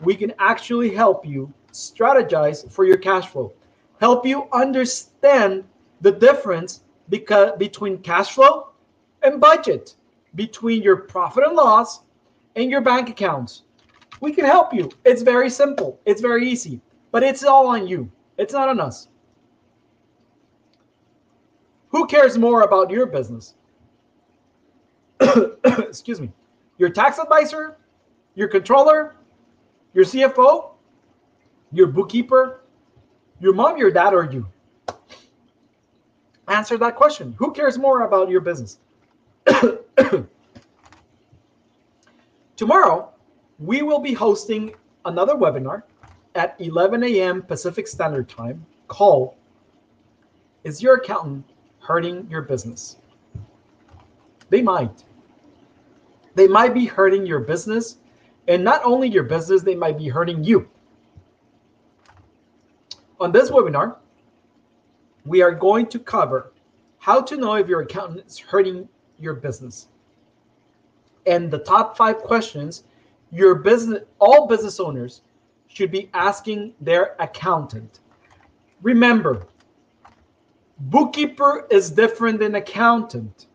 we 0.00 0.14
can 0.14 0.32
actually 0.38 0.94
help 0.94 1.26
you 1.26 1.52
strategize 1.72 2.70
for 2.70 2.84
your 2.84 2.96
cash 2.96 3.26
flow 3.26 3.52
help 4.00 4.24
you 4.24 4.48
understand 4.52 5.64
the 6.02 6.12
difference 6.12 6.82
because 7.08 7.52
between 7.58 7.98
cash 7.98 8.32
flow 8.32 8.68
and 9.22 9.40
budget 9.40 9.94
between 10.36 10.82
your 10.82 10.96
profit 10.96 11.44
and 11.44 11.56
loss 11.56 12.00
and 12.54 12.70
your 12.70 12.80
bank 12.80 13.08
accounts. 13.08 13.62
We 14.20 14.32
can 14.32 14.44
help 14.44 14.72
you. 14.72 14.90
It's 15.04 15.22
very 15.22 15.50
simple. 15.50 16.00
It's 16.06 16.20
very 16.20 16.48
easy. 16.48 16.80
But 17.10 17.22
it's 17.22 17.44
all 17.44 17.66
on 17.66 17.86
you. 17.86 18.10
It's 18.38 18.52
not 18.52 18.68
on 18.68 18.80
us. 18.80 19.08
Who 21.88 22.06
cares 22.06 22.36
more 22.36 22.62
about 22.62 22.90
your 22.90 23.06
business? 23.06 23.54
Excuse 25.64 26.20
me, 26.20 26.30
your 26.76 26.90
tax 26.90 27.18
advisor, 27.18 27.78
your 28.34 28.48
controller, 28.48 29.16
your 29.94 30.04
CFO, 30.04 30.72
your 31.72 31.86
bookkeeper, 31.86 32.62
your 33.40 33.54
mom, 33.54 33.78
your 33.78 33.90
dad, 33.90 34.12
or 34.12 34.30
you? 34.30 34.46
Answer 36.48 36.78
that 36.78 36.96
question. 36.96 37.34
Who 37.38 37.52
cares 37.52 37.76
more 37.78 38.02
about 38.02 38.28
your 38.30 38.40
business? 38.40 38.78
Tomorrow, 42.56 43.10
we 43.58 43.82
will 43.82 43.98
be 43.98 44.12
hosting 44.12 44.74
another 45.04 45.34
webinar 45.34 45.82
at 46.34 46.54
11 46.58 47.02
a.m. 47.04 47.42
Pacific 47.42 47.88
Standard 47.88 48.28
Time 48.28 48.64
called 48.88 49.34
Is 50.64 50.82
Your 50.82 50.96
Accountant 50.96 51.44
Hurting 51.80 52.28
Your 52.30 52.42
Business? 52.42 52.96
They 54.48 54.62
might. 54.62 55.04
They 56.34 56.46
might 56.46 56.74
be 56.74 56.86
hurting 56.86 57.26
your 57.26 57.40
business. 57.40 57.96
And 58.46 58.62
not 58.62 58.84
only 58.84 59.08
your 59.08 59.24
business, 59.24 59.62
they 59.62 59.74
might 59.74 59.98
be 59.98 60.08
hurting 60.08 60.44
you. 60.44 60.68
On 63.18 63.32
this 63.32 63.50
webinar, 63.50 63.96
we 65.26 65.42
are 65.42 65.52
going 65.52 65.86
to 65.86 65.98
cover 65.98 66.52
how 66.98 67.20
to 67.20 67.36
know 67.36 67.54
if 67.54 67.68
your 67.68 67.82
accountant 67.82 68.26
is 68.26 68.38
hurting 68.38 68.88
your 69.18 69.34
business. 69.34 69.88
And 71.26 71.50
the 71.50 71.58
top 71.58 71.96
five 71.96 72.18
questions 72.18 72.84
your 73.32 73.56
business, 73.56 74.02
all 74.18 74.46
business 74.46 74.78
owners 74.78 75.22
should 75.68 75.90
be 75.90 76.08
asking 76.14 76.74
their 76.80 77.16
accountant. 77.18 78.00
Remember, 78.82 79.46
bookkeeper 80.78 81.66
is 81.70 81.90
different 81.90 82.38
than 82.38 82.54
accountant 82.54 83.46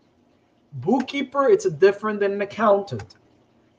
bookkeeper 0.73 1.49
it's 1.49 1.69
different 1.69 2.19
than 2.19 2.31
an 2.33 2.41
accountant 2.41 3.15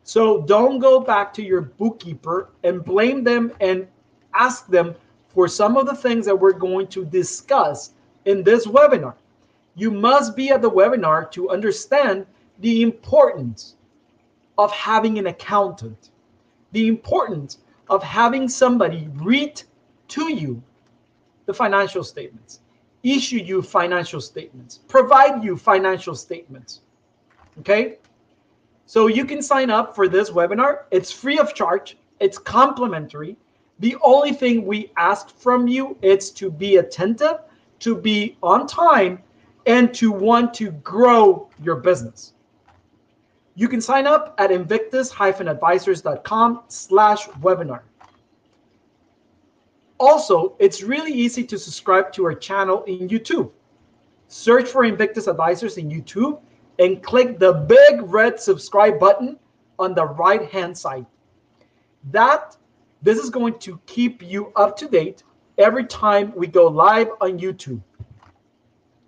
so 0.05 0.43
don't 0.43 0.79
go 0.79 1.01
back 1.01 1.33
to 1.33 1.43
your 1.43 1.63
bookkeeper 1.63 2.51
and 2.65 2.85
blame 2.85 3.25
them 3.25 3.53
and 3.61 3.89
ask 4.35 4.67
them 4.69 4.95
for 5.35 5.49
some 5.49 5.77
of 5.77 5.87
the 5.87 5.95
things 5.95 6.27
that 6.27 6.37
we're 6.37 6.53
going 6.53 6.87
to 6.89 7.05
discuss 7.05 7.93
in 8.25 8.43
this 8.43 8.67
webinar 8.67 9.15
you 9.75 9.91
must 9.91 10.37
be 10.37 10.51
at 10.51 10.61
the 10.61 10.71
webinar 10.71 11.31
to 11.31 11.51
understand 11.51 12.27
the 12.61 12.83
importance 12.83 13.77
of 14.59 14.71
having 14.73 15.19
an 15.19 15.27
accountant 15.27 16.11
the 16.73 16.87
importance 16.89 17.59
of 17.89 18.03
having 18.03 18.49
somebody 18.49 19.09
read 19.15 19.63
to 20.09 20.33
you 20.33 20.63
the 21.47 21.55
financial 21.55 22.05
statements 22.05 22.61
issue 23.03 23.37
you 23.37 23.63
financial 23.63 24.21
statements, 24.21 24.79
provide 24.89 25.43
you 25.43 25.57
financial 25.57 26.15
statements. 26.15 26.81
Okay. 27.59 27.99
So 28.87 29.07
you 29.07 29.25
can 29.25 29.43
sign 29.43 29.71
up 29.71 29.95
for 29.95 30.09
this 30.09 30.31
webinar. 30.31 30.85
It's 30.91 31.11
free 31.11 31.39
of 31.39 31.55
charge. 31.55 31.97
It's 32.21 32.39
complimentary. 32.39 33.37
The 33.83 33.97
only 34.01 34.33
thing 34.33 34.65
we 34.65 34.91
ask 34.97 35.37
from 35.37 35.67
you 35.67 35.99
is 36.03 36.31
to 36.33 36.53
be 36.53 36.77
attentive, 36.77 37.39
to 37.81 37.97
be 37.97 38.39
on 38.41 38.69
time, 38.69 39.21
and 39.67 39.93
to 39.95 40.13
want 40.13 40.55
to 40.55 40.71
grow 40.71 41.51
your 41.61 41.75
business. 41.77 42.35
You 43.57 43.67
can 43.67 43.81
sign 43.81 44.07
up 44.07 44.37
at 44.39 44.53
invictus-advisors.com 44.53 46.63
slash 46.69 47.27
webinar. 47.41 47.81
Also, 49.99 50.55
it's 50.61 50.85
really 50.85 51.13
easy 51.13 51.43
to 51.43 51.59
subscribe 51.59 52.13
to 52.13 52.25
our 52.25 52.35
channel 52.35 52.85
in 52.85 53.09
YouTube. 53.09 53.51
Search 54.29 54.69
for 54.69 54.85
Invictus 54.85 55.27
Advisors 55.27 55.77
in 55.77 55.91
YouTube 55.91 56.41
and 56.79 57.03
click 57.03 57.41
the 57.41 57.53
big 57.53 58.03
red 58.03 58.39
subscribe 58.39 59.01
button 59.01 59.41
on 59.81 59.93
the 59.93 60.07
right 60.07 60.49
hand 60.53 60.79
side. 60.79 61.05
That 62.13 62.57
this 63.03 63.19
is 63.19 63.31
going 63.31 63.59
to 63.59 63.81
keep 63.87 64.23
you 64.23 64.53
up 64.57 64.77
to 64.79 64.89
date 64.89 65.25
every 65.59 65.85
time 65.85 66.33
we 66.35 66.47
go 66.47 66.67
live 66.69 67.09
on 67.21 67.39
YouTube. 67.39 67.83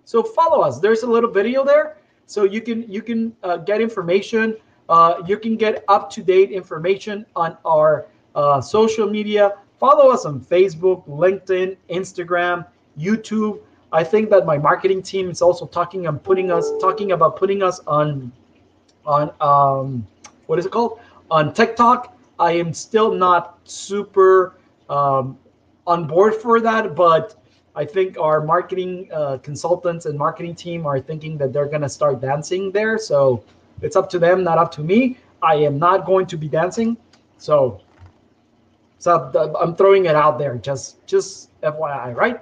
So 0.04 0.22
follow 0.22 0.60
us. 0.60 0.80
There's 0.80 1.02
a 1.02 1.06
little 1.06 1.30
video 1.30 1.64
there, 1.64 1.96
so 2.26 2.44
you 2.44 2.60
can 2.60 2.90
you 2.90 3.02
can 3.02 3.34
uh, 3.42 3.58
get 3.58 3.80
information. 3.80 4.56
Uh, 4.88 5.22
you 5.26 5.38
can 5.38 5.56
get 5.56 5.82
up 5.88 6.10
to 6.10 6.22
date 6.22 6.50
information 6.50 7.24
on 7.34 7.56
our 7.64 8.06
uh, 8.34 8.60
social 8.60 9.08
media. 9.08 9.54
Follow 9.78 10.10
us 10.10 10.26
on 10.26 10.40
Facebook, 10.40 11.06
LinkedIn, 11.08 11.76
Instagram, 11.88 12.66
YouTube. 12.98 13.60
I 13.92 14.04
think 14.04 14.28
that 14.30 14.44
my 14.44 14.58
marketing 14.58 15.02
team 15.02 15.30
is 15.30 15.40
also 15.40 15.66
talking 15.66 16.06
and 16.06 16.22
putting 16.22 16.50
us 16.50 16.70
talking 16.80 17.12
about 17.12 17.36
putting 17.36 17.62
us 17.62 17.80
on 17.86 18.32
on 19.06 19.32
um, 19.40 20.06
what 20.46 20.58
is 20.58 20.66
it 20.66 20.72
called 20.72 21.00
on 21.30 21.54
TikTok. 21.54 22.13
I 22.38 22.52
am 22.52 22.72
still 22.72 23.12
not 23.12 23.58
super 23.64 24.58
um, 24.88 25.38
on 25.86 26.06
board 26.06 26.34
for 26.34 26.60
that, 26.60 26.94
but 26.94 27.36
I 27.76 27.84
think 27.84 28.18
our 28.18 28.40
marketing 28.40 29.08
uh, 29.12 29.38
consultants 29.38 30.06
and 30.06 30.18
marketing 30.18 30.54
team 30.54 30.86
are 30.86 31.00
thinking 31.00 31.36
that 31.38 31.52
they're 31.52 31.66
going 31.66 31.82
to 31.82 31.88
start 31.88 32.20
dancing 32.20 32.70
there. 32.70 32.98
So 32.98 33.44
it's 33.82 33.96
up 33.96 34.08
to 34.10 34.18
them, 34.18 34.44
not 34.44 34.58
up 34.58 34.70
to 34.72 34.82
me. 34.82 35.18
I 35.42 35.56
am 35.56 35.78
not 35.78 36.06
going 36.06 36.26
to 36.26 36.36
be 36.36 36.48
dancing. 36.48 36.96
So, 37.38 37.80
so 38.98 39.54
I'm 39.60 39.74
throwing 39.76 40.06
it 40.06 40.14
out 40.14 40.38
there, 40.38 40.56
just 40.56 41.04
just 41.06 41.50
FYI, 41.60 42.14
right? 42.14 42.40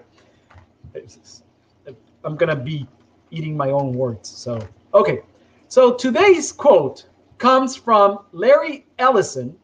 I'm 2.24 2.36
gonna 2.36 2.56
be 2.56 2.86
eating 3.30 3.56
my 3.56 3.70
own 3.70 3.92
words. 3.94 4.28
So 4.28 4.60
okay. 4.94 5.22
So 5.68 5.94
today's 5.94 6.52
quote 6.52 7.06
comes 7.38 7.74
from 7.74 8.20
Larry 8.32 8.86
Ellison, 8.98 9.56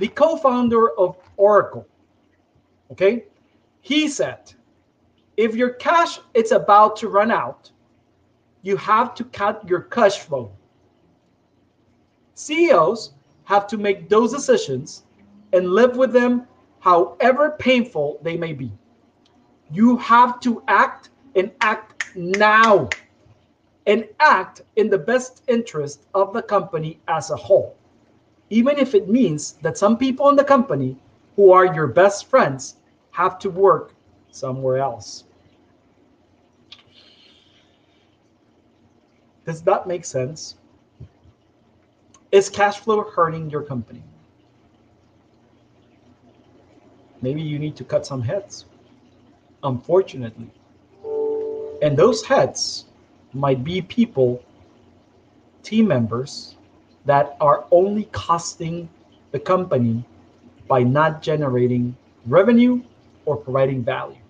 the 0.00 0.08
co-founder 0.08 0.98
of 0.98 1.18
Oracle. 1.36 1.86
Okay, 2.90 3.26
he 3.82 4.08
said, 4.08 4.52
if 5.36 5.54
your 5.54 5.74
cash 5.74 6.18
is 6.32 6.52
about 6.52 6.96
to 6.96 7.08
run 7.08 7.30
out, 7.30 7.70
you 8.62 8.78
have 8.78 9.14
to 9.14 9.24
cut 9.24 9.68
your 9.68 9.82
cash 9.82 10.18
flow. 10.20 10.50
CEOs 12.34 13.12
have 13.44 13.66
to 13.66 13.76
make 13.76 14.08
those 14.08 14.32
decisions 14.32 15.04
and 15.52 15.70
live 15.70 15.98
with 15.98 16.12
them 16.14 16.46
however 16.78 17.56
painful 17.58 18.18
they 18.22 18.38
may 18.38 18.54
be. 18.54 18.72
You 19.70 19.98
have 19.98 20.40
to 20.40 20.62
act 20.66 21.10
and 21.36 21.52
act 21.60 22.16
now 22.16 22.88
and 23.86 24.08
act 24.18 24.62
in 24.76 24.88
the 24.88 24.98
best 24.98 25.42
interest 25.46 26.06
of 26.14 26.32
the 26.32 26.42
company 26.42 27.00
as 27.06 27.30
a 27.30 27.36
whole 27.36 27.76
even 28.50 28.78
if 28.78 28.94
it 28.94 29.08
means 29.08 29.52
that 29.62 29.78
some 29.78 29.96
people 29.96 30.28
in 30.28 30.36
the 30.36 30.44
company 30.44 30.96
who 31.36 31.52
are 31.52 31.72
your 31.72 31.86
best 31.86 32.26
friends 32.26 32.76
have 33.12 33.38
to 33.38 33.48
work 33.48 33.94
somewhere 34.30 34.78
else. 34.78 35.24
Does 39.46 39.62
that 39.62 39.86
make 39.86 40.04
sense? 40.04 40.56
Is 42.30 42.48
cash 42.48 42.78
flow 42.80 43.02
hurting 43.02 43.50
your 43.50 43.62
company? 43.62 44.02
Maybe 47.22 47.42
you 47.42 47.58
need 47.58 47.76
to 47.76 47.84
cut 47.84 48.06
some 48.06 48.22
heads, 48.22 48.66
unfortunately. 49.62 50.50
And 51.82 51.96
those 51.96 52.24
heads 52.24 52.86
might 53.32 53.62
be 53.64 53.82
people, 53.82 54.42
team 55.62 55.88
members, 55.88 56.56
that 57.10 57.36
are 57.40 57.64
only 57.72 58.04
costing 58.12 58.88
the 59.32 59.40
company 59.40 60.04
by 60.68 60.80
not 60.84 61.20
generating 61.20 61.96
revenue 62.26 62.80
or 63.24 63.36
providing 63.36 63.82
value. 63.82 64.22